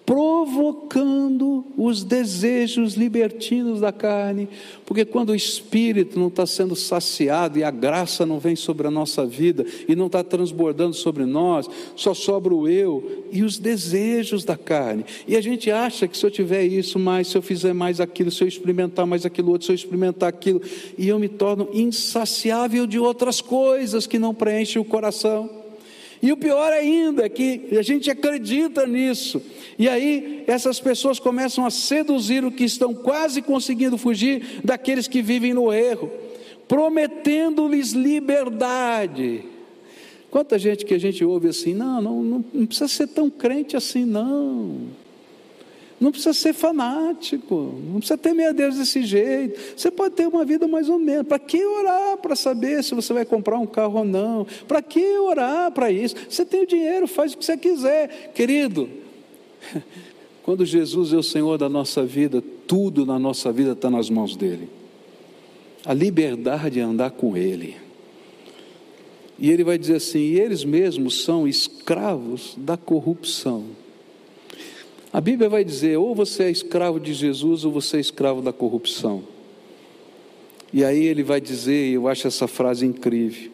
[0.10, 4.50] provocando os desejos libertinos da carne,
[4.84, 8.92] porque quando o espírito não está sendo saciado e a graça não vem sobre a
[8.92, 14.44] nossa vida e não está transbordando sobre nós, só sobra o eu e os desejos
[14.44, 15.06] da carne.
[15.28, 18.32] E a gente acha que se eu tiver isso mais, se eu fizer mais aquilo,
[18.32, 20.60] se eu experimentar mais aquilo outro, se eu experimentar aquilo,
[20.98, 25.59] e eu me torno insaciável de outras coisas que não preenchem o coração.
[26.22, 29.42] E o pior ainda é que a gente acredita nisso.
[29.78, 35.22] E aí essas pessoas começam a seduzir o que estão quase conseguindo fugir daqueles que
[35.22, 36.12] vivem no erro,
[36.68, 39.46] prometendo-lhes liberdade.
[40.30, 44.06] Quanta gente que a gente ouve assim, não, não, não, precisa ser tão crente assim,
[44.06, 44.88] não.
[46.00, 49.60] Não precisa ser fanático, não precisa ter medo a Deus desse jeito.
[49.76, 51.28] Você pode ter uma vida mais ou menos.
[51.28, 54.48] Para que orar para saber se você vai comprar um carro ou não?
[54.68, 56.16] Para que orar para isso?
[56.30, 58.32] Você tem o dinheiro, faz o que você quiser.
[58.34, 58.90] Querido,
[60.42, 64.38] quando Jesus é o Senhor da nossa vida, tudo na nossa vida está nas mãos
[64.38, 64.70] dele.
[65.86, 67.76] A liberdade é andar com Ele.
[69.38, 73.66] E ele vai dizer assim: e eles mesmos são escravos da corrupção.
[75.12, 78.54] A Bíblia vai dizer: ou você é escravo de Jesus, ou você é escravo da
[78.54, 79.24] corrupção.
[80.72, 83.52] E aí ele vai dizer, eu acho essa frase incrível: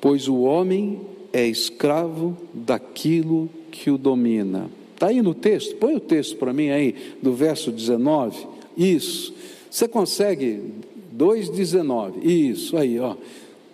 [0.00, 1.00] pois o homem
[1.32, 4.70] é escravo daquilo que o domina.
[4.94, 8.46] Está aí no texto, põe o texto para mim aí, do verso 19.
[8.76, 9.34] Isso.
[9.70, 10.60] Você consegue?
[11.16, 12.24] 2,19.
[12.24, 13.16] Isso, aí, ó.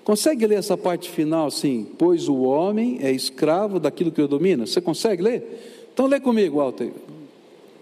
[0.03, 1.87] Consegue ler essa parte final assim?
[1.99, 4.67] Pois o homem é escravo daquilo que o domina.
[4.67, 5.80] Você consegue ler?
[6.01, 6.93] Então lê comigo, Walter.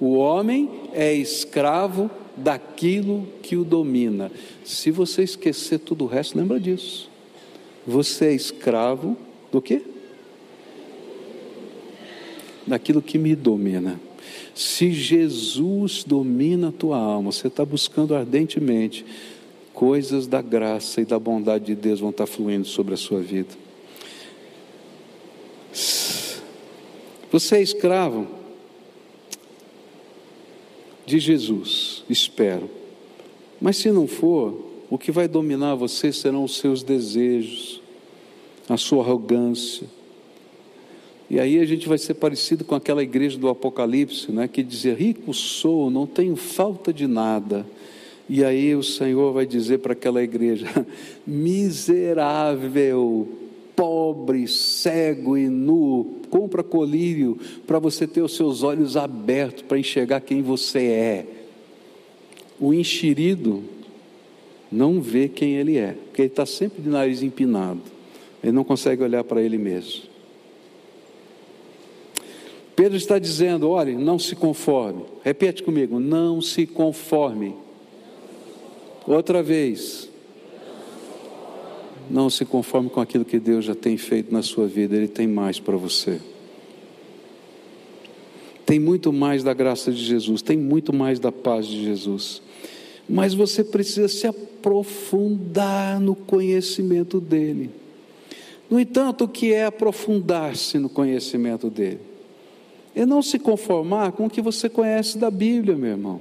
[0.00, 4.28] O homem é escravo daquilo que o domina.
[4.64, 7.09] Se você esquecer tudo o resto, lembra disso.
[7.87, 9.16] Você é escravo
[9.52, 9.83] do quê?
[12.66, 14.00] Daquilo que me domina.
[14.52, 19.07] Se Jesus domina a tua alma, você está buscando ardentemente,
[19.72, 23.54] coisas da graça e da bondade de Deus vão estar fluindo sobre a sua vida.
[27.30, 28.26] Você é escravo
[31.04, 32.70] de Jesus, espero.
[33.60, 37.82] Mas se não for, o que vai dominar você serão os seus desejos,
[38.68, 39.86] a sua arrogância.
[41.30, 44.94] E aí a gente vai ser parecido com aquela igreja do Apocalipse, né, que dizia:
[44.94, 47.66] Rico sou, não tenho falta de nada.
[48.28, 50.66] E aí o Senhor vai dizer para aquela igreja:
[51.26, 53.28] miserável,
[53.78, 60.20] pobre, cego e nu, compra colírio para você ter os seus olhos abertos para enxergar
[60.20, 61.26] quem você é.
[62.58, 63.62] O enxerido
[64.72, 67.80] não vê quem ele é, porque ele está sempre de nariz empinado,
[68.42, 70.02] ele não consegue olhar para ele mesmo.
[72.74, 77.54] Pedro está dizendo: olhe, não se conforme, repete comigo, não se conforme
[79.08, 80.06] Outra vez,
[82.10, 85.26] não se conforme com aquilo que Deus já tem feito na sua vida, Ele tem
[85.26, 86.20] mais para você.
[88.64, 92.42] Tem muito mais da graça de Jesus, tem muito mais da paz de Jesus.
[93.08, 97.70] Mas você precisa se aprofundar no conhecimento dEle.
[98.68, 102.00] No entanto, o que é aprofundar-se no conhecimento dEle?
[102.94, 106.20] É não se conformar com o que você conhece da Bíblia, meu irmão.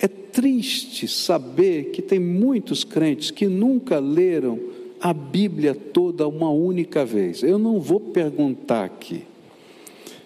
[0.00, 4.58] É triste saber que tem muitos crentes que nunca leram
[5.02, 7.42] a Bíblia toda uma única vez.
[7.42, 9.24] Eu não vou perguntar aqui,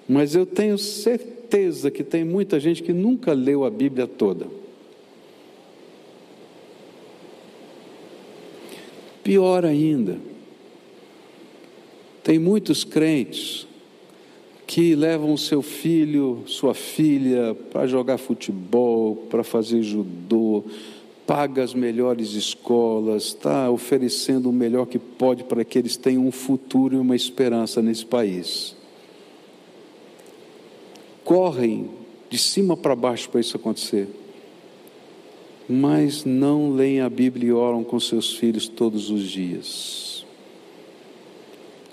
[0.06, 4.46] mas eu tenho certeza que tem muita gente que nunca leu a Bíblia toda.
[9.24, 10.18] Pior ainda,
[12.22, 13.66] tem muitos crentes
[14.66, 20.64] que levam seu filho, sua filha para jogar futebol, para fazer judô,
[21.26, 26.32] paga as melhores escolas, está oferecendo o melhor que pode para que eles tenham um
[26.32, 28.76] futuro e uma esperança nesse país.
[31.24, 31.90] Correm
[32.30, 34.08] de cima para baixo para isso acontecer,
[35.68, 40.16] mas não leem a Bíblia e oram com seus filhos todos os dias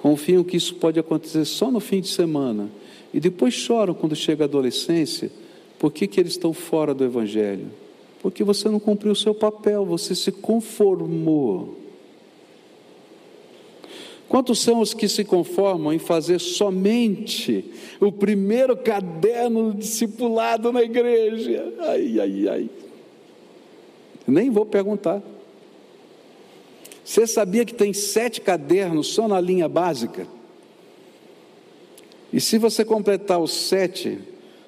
[0.04, 2.70] confiam que isso pode acontecer só no fim de semana
[3.14, 5.32] e depois choram quando chega a adolescência,
[5.80, 7.68] por que, que eles estão fora do Evangelho?
[8.24, 11.78] Porque você não cumpriu o seu papel, você se conformou.
[14.30, 17.66] Quantos são os que se conformam em fazer somente
[18.00, 21.74] o primeiro caderno discipulado na igreja?
[21.80, 22.70] Ai, ai, ai.
[24.26, 25.22] Nem vou perguntar.
[27.04, 30.26] Você sabia que tem sete cadernos só na linha básica?
[32.32, 34.18] E se você completar os sete,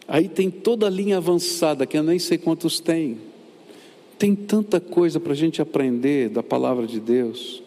[0.06, 3.34] aí tem toda a linha avançada, que eu nem sei quantos tem.
[4.18, 7.62] Tem tanta coisa para a gente aprender da palavra de Deus.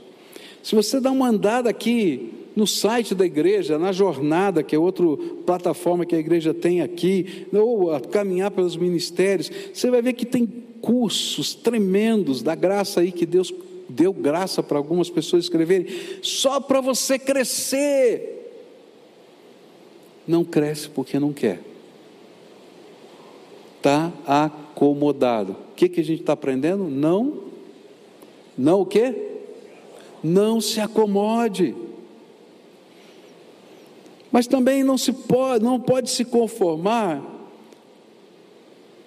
[0.63, 5.05] Se você dá uma andada aqui no site da igreja, na jornada, que é outra
[5.47, 10.27] plataforma que a igreja tem aqui, ou a caminhar pelos ministérios, você vai ver que
[10.27, 10.47] tem
[10.81, 13.55] cursos tremendos da graça aí que Deus
[13.89, 15.87] deu graça para algumas pessoas escreverem,
[16.21, 18.35] só para você crescer.
[20.27, 21.61] Não cresce porque não quer.
[23.77, 24.13] Está
[24.79, 25.57] acomodado.
[25.73, 26.85] O que, que a gente está aprendendo?
[26.85, 27.43] Não.
[28.57, 29.41] Não o quê?
[30.23, 31.75] Não se acomode.
[34.31, 37.21] Mas também não se pode, não pode se conformar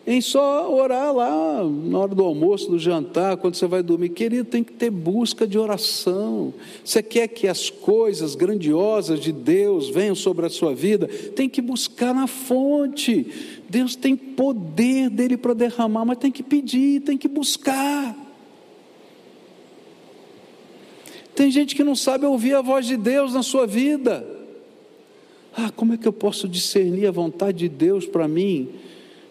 [0.06, 4.10] em só orar lá na hora do almoço, do jantar, quando você vai dormir.
[4.10, 6.54] Querido, tem que ter busca de oração.
[6.84, 11.08] Você quer que as coisas grandiosas de Deus venham sobre a sua vida?
[11.08, 13.28] Tem que buscar na fonte.
[13.70, 18.18] Deus tem poder dele para derramar, mas tem que pedir, tem que buscar.
[21.36, 24.28] Tem gente que não sabe ouvir a voz de Deus na sua vida.
[25.56, 28.70] Ah, como é que eu posso discernir a vontade de Deus para mim?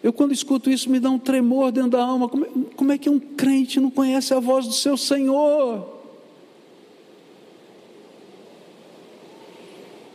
[0.03, 2.27] Eu, quando escuto isso, me dá um tremor dentro da alma.
[2.27, 5.87] Como é, como é que um crente não conhece a voz do seu Senhor?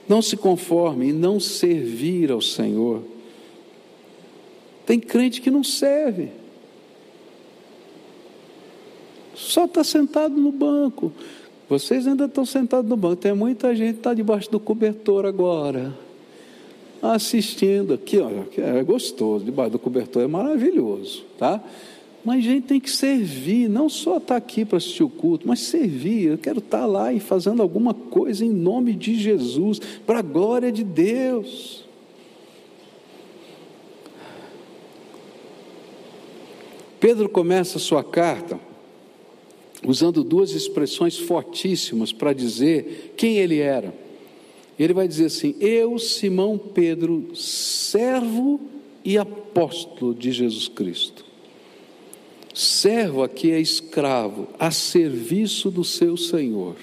[0.08, 3.02] Não se conforme e não servir ao Senhor.
[4.84, 6.30] Tem crente que não serve,
[9.34, 11.12] só está sentado no banco.
[11.68, 13.16] Vocês ainda estão sentados no banco.
[13.16, 16.05] Tem muita gente que está debaixo do cobertor agora
[17.02, 21.62] assistindo aqui, ó, é gostoso, debaixo do cobertor é maravilhoso, tá?
[22.24, 25.60] Mas a gente tem que servir, não só estar aqui para assistir o culto, mas
[25.60, 26.30] servir.
[26.30, 30.72] Eu quero estar lá e fazendo alguma coisa em nome de Jesus, para a glória
[30.72, 31.84] de Deus.
[36.98, 38.58] Pedro começa sua carta
[39.86, 44.05] usando duas expressões fortíssimas para dizer quem ele era.
[44.78, 48.60] Ele vai dizer assim: Eu, Simão Pedro, servo
[49.04, 51.24] e apóstolo de Jesus Cristo.
[52.52, 56.76] Servo aqui é escravo, a serviço do seu Senhor.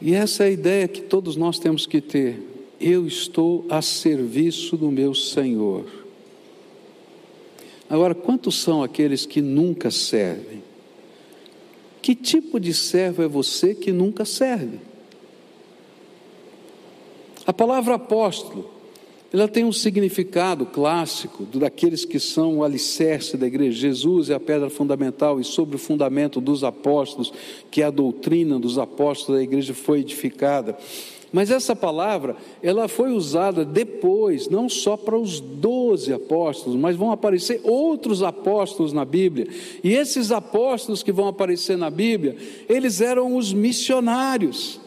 [0.00, 2.42] E essa é a ideia que todos nós temos que ter.
[2.80, 5.86] Eu estou a serviço do meu Senhor.
[7.88, 10.62] Agora, quantos são aqueles que nunca servem?
[12.02, 14.78] Que tipo de servo é você que nunca serve?
[17.46, 18.68] A palavra apóstolo,
[19.32, 23.78] ela tem um significado clássico daqueles que são o alicerce da igreja.
[23.78, 27.32] Jesus é a pedra fundamental e sobre o fundamento dos apóstolos,
[27.70, 30.76] que é a doutrina dos apóstolos, a igreja foi edificada.
[31.32, 37.12] Mas essa palavra, ela foi usada depois, não só para os doze apóstolos, mas vão
[37.12, 39.46] aparecer outros apóstolos na Bíblia.
[39.84, 42.36] E esses apóstolos que vão aparecer na Bíblia,
[42.68, 44.80] eles eram os missionários.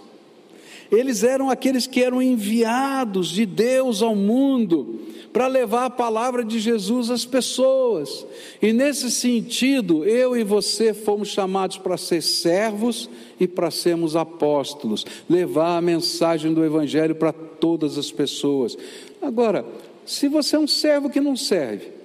[0.92, 6.60] Eles eram aqueles que eram enviados de Deus ao mundo para levar a palavra de
[6.60, 8.26] Jesus às pessoas.
[8.62, 13.10] E nesse sentido, eu e você fomos chamados para ser servos
[13.40, 18.76] e para sermos apóstolos, levar a mensagem do Evangelho para todas as pessoas.
[19.22, 19.66] Agora,
[20.06, 22.00] se você é um servo que não serve,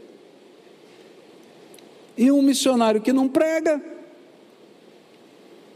[2.17, 3.83] e um missionário que não prega,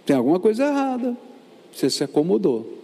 [0.07, 1.17] tem alguma coisa errada,
[1.73, 2.78] você se acomodou.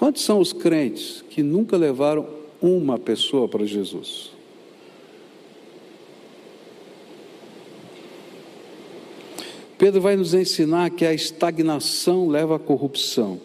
[0.00, 2.26] Quantos são os crentes que nunca levaram
[2.58, 4.30] uma pessoa para Jesus?
[9.76, 13.38] Pedro vai nos ensinar que a estagnação leva à corrupção.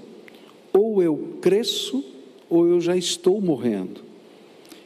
[0.71, 2.01] Ou eu cresço,
[2.49, 3.99] ou eu já estou morrendo.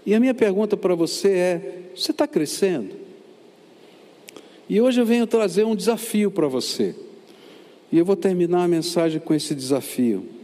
[0.03, 2.95] E a minha pergunta para você é: você está crescendo?
[4.67, 6.95] E hoje eu venho trazer um desafio para você.
[7.91, 10.38] E eu vou terminar a mensagem com esse desafio.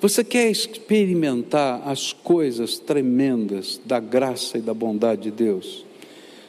[0.00, 5.84] Você quer experimentar as coisas tremendas da graça e da bondade de Deus?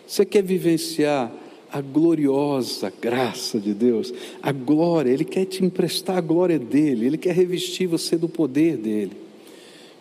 [0.08, 1.30] Você quer vivenciar
[1.72, 7.18] a gloriosa graça de Deus, a glória, Ele quer te emprestar a glória dele, Ele
[7.18, 9.18] quer revestir você do poder dele.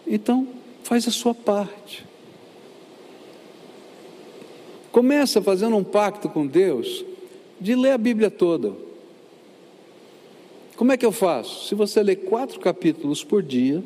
[0.06, 0.46] Então,
[0.84, 2.04] faz a sua parte.
[4.92, 7.04] Começa fazendo um pacto com Deus
[7.60, 8.89] de ler a Bíblia toda.
[10.80, 11.68] Como é que eu faço?
[11.68, 13.84] Se você ler quatro capítulos por dia,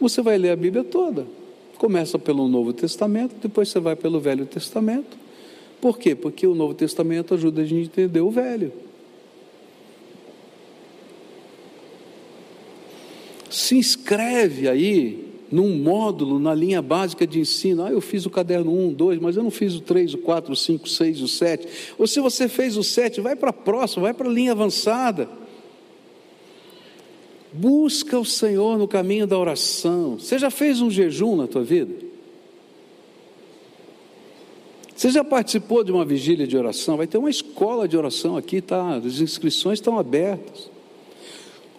[0.00, 1.26] você vai ler a Bíblia toda.
[1.76, 5.18] Começa pelo Novo Testamento, depois você vai pelo Velho Testamento.
[5.78, 6.14] Por quê?
[6.14, 8.72] Porque o Novo Testamento ajuda a gente a entender o Velho.
[13.50, 17.84] Se inscreve aí num módulo na linha básica de ensino.
[17.84, 20.52] Ah, eu fiz o caderno 1, 2, mas eu não fiz o 3, o 4,
[20.52, 21.68] o 5, o 6, o 7.
[21.98, 25.28] Ou se você fez o 7, vai para a próxima, vai para a linha avançada.
[27.52, 30.18] Busca o Senhor no caminho da oração.
[30.18, 31.94] Você já fez um jejum na tua vida?
[34.94, 36.96] Você já participou de uma vigília de oração?
[36.96, 38.96] Vai ter uma escola de oração aqui, tá?
[38.96, 40.70] As inscrições estão abertas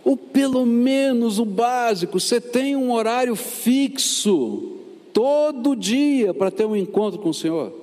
[0.04, 4.78] ou pelo menos o básico, você tem um horário fixo,
[5.14, 7.74] todo dia, para ter um encontro com o Senhor?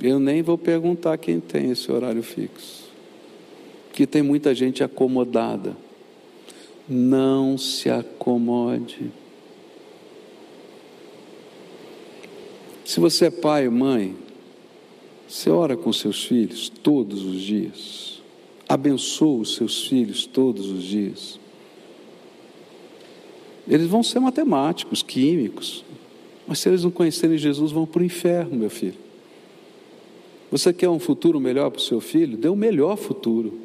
[0.00, 2.84] Eu nem vou perguntar quem tem esse horário fixo,
[3.92, 5.76] que tem muita gente acomodada.
[6.88, 9.10] Não se acomode.
[12.84, 14.14] Se você é pai ou mãe,
[15.28, 18.15] você ora com seus filhos todos os dias
[18.68, 21.38] abençoa os seus filhos todos os dias.
[23.68, 25.84] Eles vão ser matemáticos, químicos,
[26.46, 29.06] mas se eles não conhecerem Jesus, vão para o inferno, meu filho.
[30.50, 32.36] Você quer um futuro melhor para o seu filho?
[32.36, 33.58] Dê o um melhor futuro.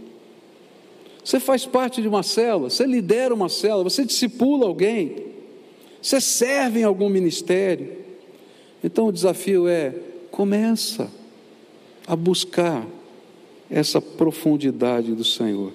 [1.24, 5.16] Você faz parte de uma célula, você lidera uma célula, você discipula alguém,
[6.02, 7.97] você serve em algum ministério.
[8.84, 9.93] Então o desafio é:
[10.32, 11.12] começa
[12.08, 12.88] a buscar
[13.72, 15.72] essa profundidade do Senhor.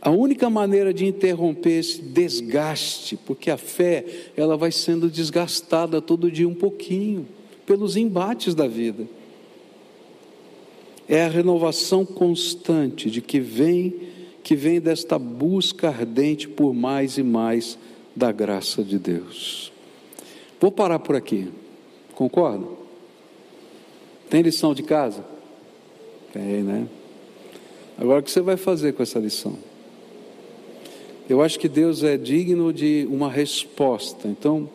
[0.00, 4.04] A única maneira de interromper esse desgaste, porque a fé
[4.34, 7.28] ela vai sendo desgastada todo dia um pouquinho
[7.66, 9.06] pelos embates da vida.
[11.06, 14.08] É a renovação constante de que vem
[14.42, 17.78] que vem desta busca ardente por mais e mais
[18.16, 19.70] da graça de Deus.
[20.58, 21.48] Vou parar por aqui.
[22.14, 22.66] Concorda?
[24.30, 25.22] Tem lição de casa?
[26.32, 26.88] Tem, né?
[28.00, 29.58] Agora, o que você vai fazer com essa lição?
[31.28, 34.26] Eu acho que Deus é digno de uma resposta.
[34.26, 34.68] Então,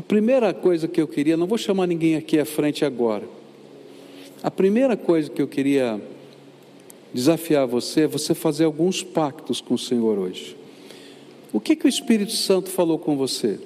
[0.00, 3.24] A primeira coisa que eu queria, não vou chamar ninguém aqui à frente agora.
[4.42, 6.00] A primeira coisa que eu queria
[7.12, 10.56] desafiar você é você fazer alguns pactos com o Senhor hoje.
[11.52, 13.60] O que que o Espírito Santo falou com você?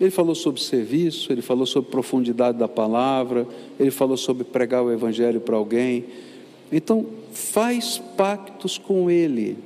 [0.00, 3.46] Ele falou sobre serviço, ele falou sobre profundidade da palavra,
[3.78, 6.06] ele falou sobre pregar o evangelho para alguém.
[6.70, 9.58] Então, faz pactos com ele.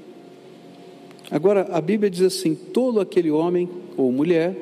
[1.30, 4.56] Agora, a Bíblia diz assim: todo aquele homem ou mulher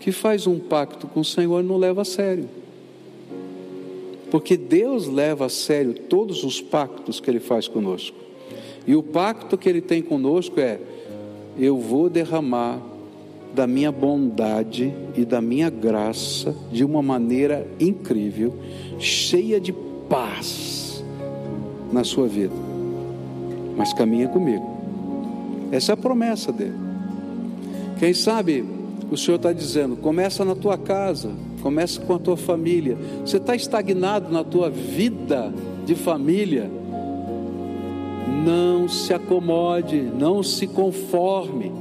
[0.00, 2.48] que faz um pacto com o Senhor não leva a sério.
[4.30, 8.16] Porque Deus leva a sério todos os pactos que Ele faz conosco.
[8.86, 10.78] E o pacto que Ele tem conosco é:
[11.58, 12.82] eu vou derramar
[13.54, 18.52] da minha bondade e da minha graça de uma maneira incrível,
[18.98, 19.72] cheia de
[20.08, 20.83] paz
[21.94, 22.54] na sua vida.
[23.76, 24.68] Mas caminha comigo.
[25.72, 26.74] Essa é a promessa dele.
[27.98, 28.64] Quem sabe
[29.10, 31.30] o Senhor está dizendo: começa na tua casa,
[31.62, 32.98] começa com a tua família.
[33.24, 35.52] Você está estagnado na tua vida
[35.86, 36.70] de família.
[38.44, 41.72] Não se acomode, não se conforme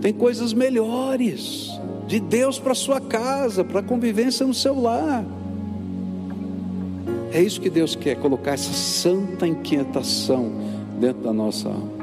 [0.00, 1.70] tem coisas melhores
[2.06, 5.24] de Deus para sua casa, para a convivência no seu lar.
[7.32, 10.50] É isso que Deus quer, colocar essa santa inquietação
[10.98, 11.98] dentro da nossa alma.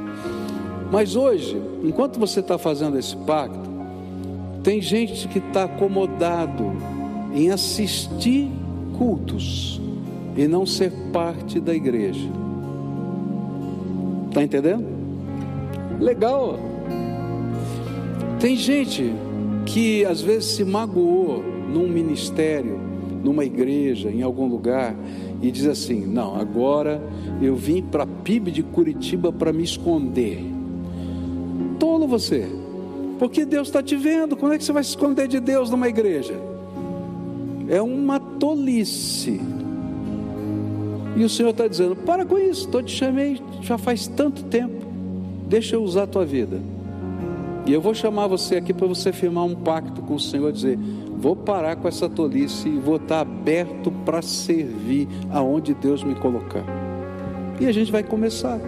[0.92, 3.70] Mas hoje, enquanto você está fazendo esse pacto,
[4.64, 6.72] tem gente que está acomodado
[7.34, 8.50] em assistir
[8.98, 9.82] cultos
[10.38, 12.30] e não ser parte da igreja.
[14.30, 14.86] Está entendendo?
[16.00, 16.60] Legal.
[18.40, 19.14] Tem gente
[19.66, 22.80] que às vezes se magoou num ministério,
[23.26, 24.96] numa igreja, em algum lugar,
[25.42, 27.02] e diz assim: Não, agora
[27.42, 30.46] eu vim para a PIB de Curitiba para me esconder.
[31.80, 32.48] Tolo você,
[33.18, 35.90] porque Deus está te vendo, como é que você vai se esconder de Deus numa
[35.90, 36.36] igreja?
[37.68, 39.42] É uma tolice.
[41.18, 44.86] E o Senhor está dizendo: Para com isso, estou te chamei já faz tanto tempo,
[45.50, 46.62] deixa eu usar a tua vida.
[47.66, 50.78] E eu vou chamar você aqui para você firmar um pacto com o Senhor, dizer:
[51.18, 56.64] vou parar com essa tolice e vou estar aberto para servir aonde Deus me colocar.
[57.60, 58.60] E a gente vai começar.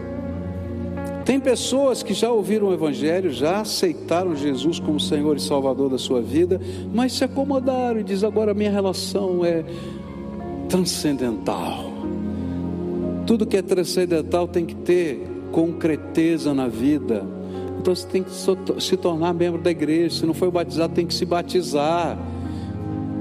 [1.25, 5.97] Tem pessoas que já ouviram o Evangelho, já aceitaram Jesus como Senhor e Salvador da
[5.97, 6.59] sua vida,
[6.93, 9.65] mas se acomodaram e diz agora minha relação é
[10.69, 11.91] transcendental.
[13.25, 17.25] Tudo que é transcendental tem que ter concreteza na vida
[17.87, 18.31] então você tem que
[18.81, 20.19] se tornar membro da igreja.
[20.19, 22.17] Se não foi batizado, tem que se batizar.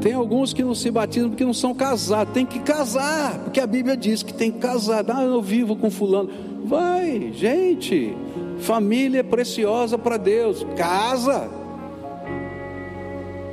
[0.07, 2.32] Tem alguns que não se batizam porque não são casados.
[2.32, 5.04] Tem que casar, porque a Bíblia diz que tem que casar.
[5.09, 6.30] Ah, eu vivo com fulano.
[6.64, 8.16] Vai, gente.
[8.61, 10.64] Família é preciosa para Deus.
[10.76, 11.50] Casa.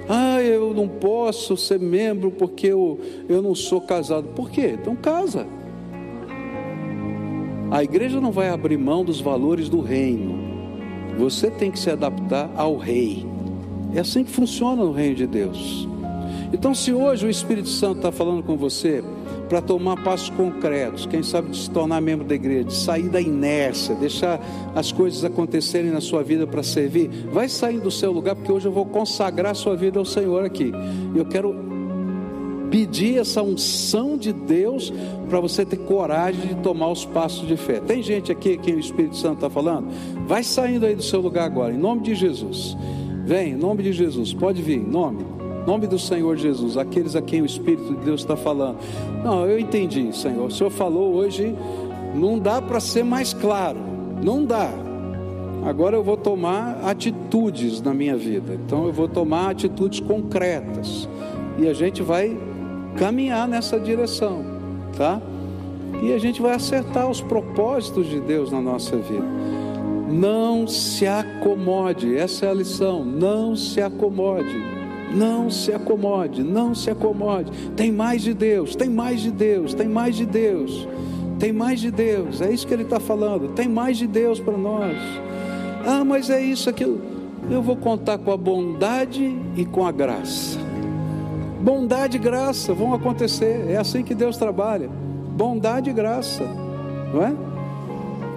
[0.07, 4.27] Ah, eu não posso ser membro porque eu, eu não sou casado.
[4.35, 4.77] Por quê?
[4.79, 5.47] Então casa.
[7.71, 10.37] A igreja não vai abrir mão dos valores do reino.
[11.17, 13.25] Você tem que se adaptar ao rei.
[13.95, 15.91] É assim que funciona o reino de Deus.
[16.53, 19.03] Então, se hoje o Espírito Santo está falando com você
[19.49, 23.19] para tomar passos concretos, quem sabe de se tornar membro da igreja, de sair da
[23.19, 24.39] inércia, deixar
[24.75, 28.67] as coisas acontecerem na sua vida para servir, vai sair do seu lugar, porque hoje
[28.67, 30.71] eu vou consagrar sua vida ao Senhor aqui.
[31.15, 31.55] Eu quero
[32.69, 34.93] pedir essa unção de Deus
[35.29, 37.79] para você ter coragem de tomar os passos de fé.
[37.79, 39.87] Tem gente aqui que o Espírito Santo está falando?
[40.27, 42.77] Vai saindo aí do seu lugar agora, em nome de Jesus.
[43.25, 45.42] Vem, em nome de Jesus, pode vir, em nome.
[45.65, 48.77] Nome do Senhor Jesus, aqueles a quem o Espírito de Deus está falando.
[49.23, 50.47] Não, eu entendi, Senhor.
[50.47, 51.55] O Senhor falou hoje,
[52.13, 53.79] não dá para ser mais claro,
[54.21, 54.69] não dá.
[55.65, 58.53] Agora eu vou tomar atitudes na minha vida.
[58.53, 61.07] Então eu vou tomar atitudes concretas.
[61.57, 62.37] E a gente vai
[62.97, 64.43] caminhar nessa direção,
[64.97, 65.21] tá?
[66.01, 69.25] E a gente vai acertar os propósitos de Deus na nossa vida.
[70.11, 73.05] Não se acomode, essa é a lição.
[73.05, 74.61] Não se acomode,
[75.13, 77.51] não se acomode, não se acomode.
[77.75, 80.87] Tem mais de Deus, tem mais de Deus, tem mais de Deus,
[81.39, 82.41] tem mais de Deus.
[82.41, 83.49] É isso que ele está falando.
[83.49, 84.97] Tem mais de Deus para nós.
[85.85, 87.01] Ah, mas é isso, aquilo.
[87.49, 90.57] Eu vou contar com a bondade e com a graça.
[91.59, 93.65] Bondade e graça vão acontecer.
[93.69, 94.89] É assim que Deus trabalha.
[95.35, 96.43] Bondade e graça,
[97.13, 97.33] não é?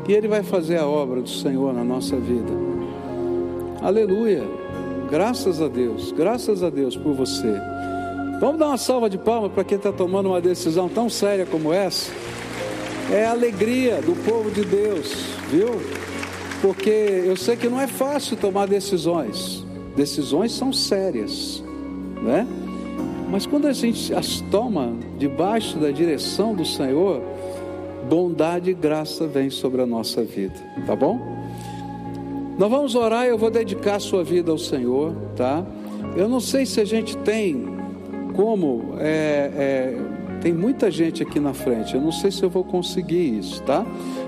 [0.08, 2.52] E Ele vai fazer a obra do Senhor na nossa vida.
[3.82, 4.65] Aleluia.
[5.11, 7.54] Graças a Deus, graças a Deus por você.
[8.40, 11.72] Vamos dar uma salva de palmas para quem está tomando uma decisão tão séria como
[11.72, 12.12] essa.
[13.12, 15.14] É a alegria do povo de Deus,
[15.48, 15.80] viu?
[16.61, 19.64] Porque eu sei que não é fácil tomar decisões.
[19.94, 21.62] Decisões são sérias,
[22.20, 22.46] né?
[23.30, 27.22] Mas quando a gente as toma debaixo da direção do Senhor,
[28.09, 30.54] bondade e graça vêm sobre a nossa vida,
[30.84, 31.36] tá bom?
[32.59, 35.62] Nós vamos orar, eu vou dedicar a sua vida ao Senhor, tá?
[36.16, 37.66] Eu não sei se a gente tem
[38.32, 39.98] como, é, é,
[40.40, 43.84] tem muita gente aqui na frente, eu não sei se eu vou conseguir isso, tá?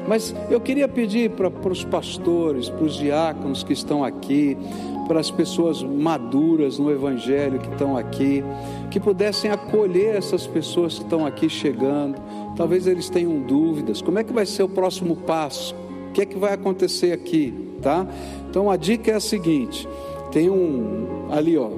[0.07, 4.59] Mas eu queria pedir para os pastores, para os diáconos que estão aqui,
[5.07, 8.45] para as pessoas maduras no Evangelho que estão aqui,
[8.91, 12.21] que pudessem acolher essas pessoas que estão aqui chegando.
[12.57, 15.75] Talvez eles tenham dúvidas: como é que vai ser o próximo passo?
[16.11, 17.68] O que é que vai acontecer aqui?
[17.81, 18.07] Tá?
[18.51, 19.89] Então a dica é a seguinte:
[20.33, 21.71] tem um ali, ó,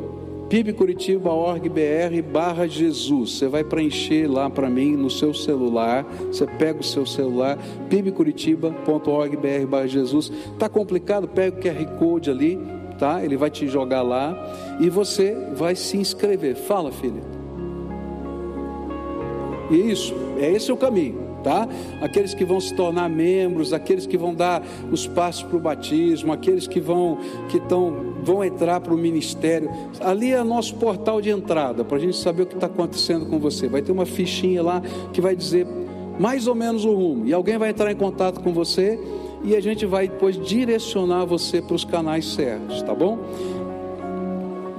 [0.48, 3.32] pibcuritiba.org.br barra Jesus.
[3.32, 6.04] Você vai preencher lá para mim no seu celular.
[6.26, 10.32] Você pega o seu celular, pibcuritiba.org.br barra Jesus.
[10.58, 11.28] Tá complicado?
[11.28, 12.58] Pega o QR Code ali,
[12.98, 13.24] tá?
[13.24, 14.36] Ele vai te jogar lá
[14.80, 16.56] e você vai se inscrever.
[16.56, 17.22] Fala, filha.
[19.70, 21.68] Isso, é esse o caminho tá?
[22.00, 26.32] Aqueles que vão se tornar membros, aqueles que vão dar os passos para o batismo,
[26.32, 27.18] aqueles que vão
[27.48, 29.70] que estão vão entrar para o ministério.
[30.00, 33.38] Ali é nosso portal de entrada para a gente saber o que está acontecendo com
[33.38, 33.68] você.
[33.68, 34.82] Vai ter uma fichinha lá
[35.12, 35.66] que vai dizer
[36.18, 38.98] mais ou menos o rumo e alguém vai entrar em contato com você
[39.42, 43.18] e a gente vai depois direcionar você para os canais certos, tá bom?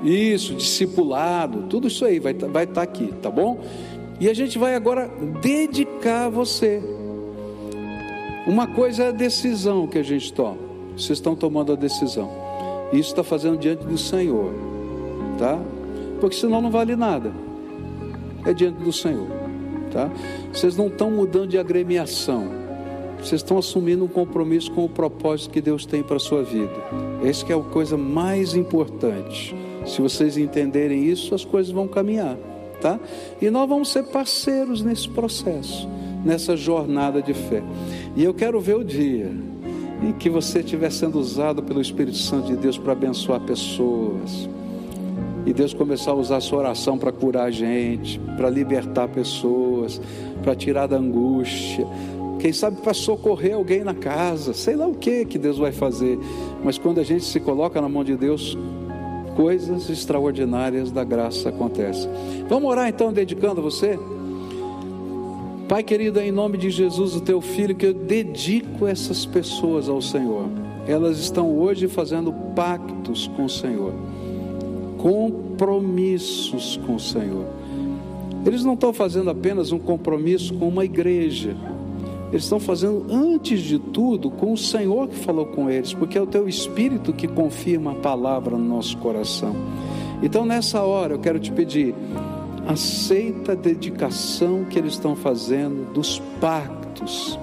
[0.03, 3.59] Isso, discipulado, tudo isso aí vai, vai estar tá aqui, tá bom?
[4.21, 5.09] E a gente vai agora
[5.41, 6.81] dedicar você.
[8.47, 10.57] Uma coisa é a decisão que a gente toma.
[10.95, 12.31] Vocês estão tomando a decisão.
[12.93, 14.53] Isso está fazendo diante do Senhor,
[15.37, 15.59] tá?
[16.21, 17.33] Porque senão não vale nada.
[18.45, 19.27] É diante do Senhor,
[19.91, 20.09] tá?
[20.53, 22.61] Vocês não estão mudando de agremiação
[23.21, 26.73] vocês estão assumindo um compromisso com o propósito que Deus tem para a sua vida.
[27.23, 29.55] Essa é a coisa mais importante.
[29.85, 32.35] Se vocês entenderem isso, as coisas vão caminhar,
[32.81, 32.99] tá?
[33.41, 35.87] E nós vamos ser parceiros nesse processo,
[36.25, 37.63] nessa jornada de fé.
[38.15, 39.31] E eu quero ver o dia
[40.01, 44.49] em que você estiver sendo usado pelo Espírito Santo de Deus para abençoar pessoas.
[45.45, 50.01] E Deus começar a usar a sua oração para curar a gente, para libertar pessoas,
[50.43, 51.87] para tirar da angústia,
[52.41, 56.17] quem sabe para socorrer alguém na casa, sei lá o que que Deus vai fazer,
[56.63, 58.57] mas quando a gente se coloca na mão de Deus,
[59.35, 62.09] coisas extraordinárias da graça acontecem.
[62.47, 63.97] Vamos orar então, dedicando você?
[65.67, 70.01] Pai querido, em nome de Jesus, o teu filho, que eu dedico essas pessoas ao
[70.01, 70.45] Senhor.
[70.85, 73.93] Elas estão hoje fazendo pactos com o Senhor,
[74.97, 77.45] compromissos com o Senhor.
[78.45, 81.55] Eles não estão fazendo apenas um compromisso com uma igreja,
[82.31, 86.21] eles estão fazendo antes de tudo com o Senhor que falou com eles, porque é
[86.21, 89.53] o teu espírito que confirma a palavra no nosso coração.
[90.23, 91.93] Então, nessa hora, eu quero te pedir,
[92.65, 97.37] aceita a dedicação que eles estão fazendo dos pactos,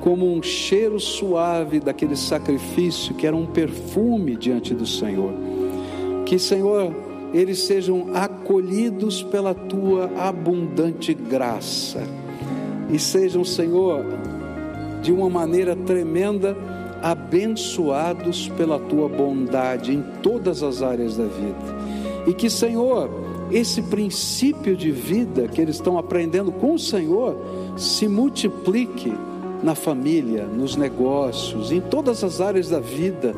[0.00, 5.32] como um cheiro suave daquele sacrifício que era um perfume diante do Senhor.
[6.24, 6.94] Que, Senhor,
[7.34, 12.02] eles sejam acolhidos pela tua abundante graça
[12.90, 14.04] e sejam, Senhor,
[15.02, 16.56] de uma maneira tremenda,
[17.02, 21.78] abençoados pela tua bondade em todas as áreas da vida.
[22.26, 23.08] E que, Senhor,
[23.50, 27.36] esse princípio de vida que eles estão aprendendo com o Senhor
[27.76, 29.12] se multiplique
[29.62, 33.34] na família, nos negócios, em todas as áreas da vida,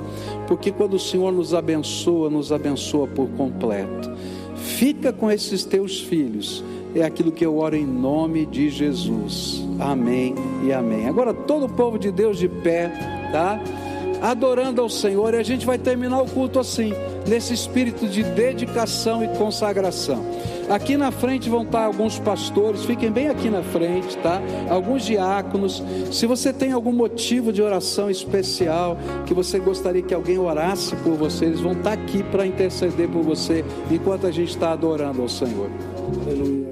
[0.47, 4.11] porque quando o Senhor nos abençoa, nos abençoa por completo.
[4.57, 6.63] Fica com esses teus filhos
[6.95, 9.65] é aquilo que eu oro em nome de Jesus.
[9.79, 10.35] Amém
[10.65, 11.09] e amém.
[11.09, 12.89] Agora todo o povo de Deus de pé,
[13.33, 13.61] tá?
[14.21, 16.93] Adorando ao Senhor, e a gente vai terminar o culto assim,
[17.27, 20.23] nesse espírito de dedicação e consagração.
[20.69, 24.41] Aqui na frente vão estar alguns pastores, fiquem bem aqui na frente, tá?
[24.69, 25.83] Alguns diáconos.
[26.13, 31.15] Se você tem algum motivo de oração especial, que você gostaria que alguém orasse por
[31.15, 35.29] você, eles vão estar aqui para interceder por você enquanto a gente está adorando ao
[35.29, 35.71] Senhor.
[36.25, 36.70] Aleluia.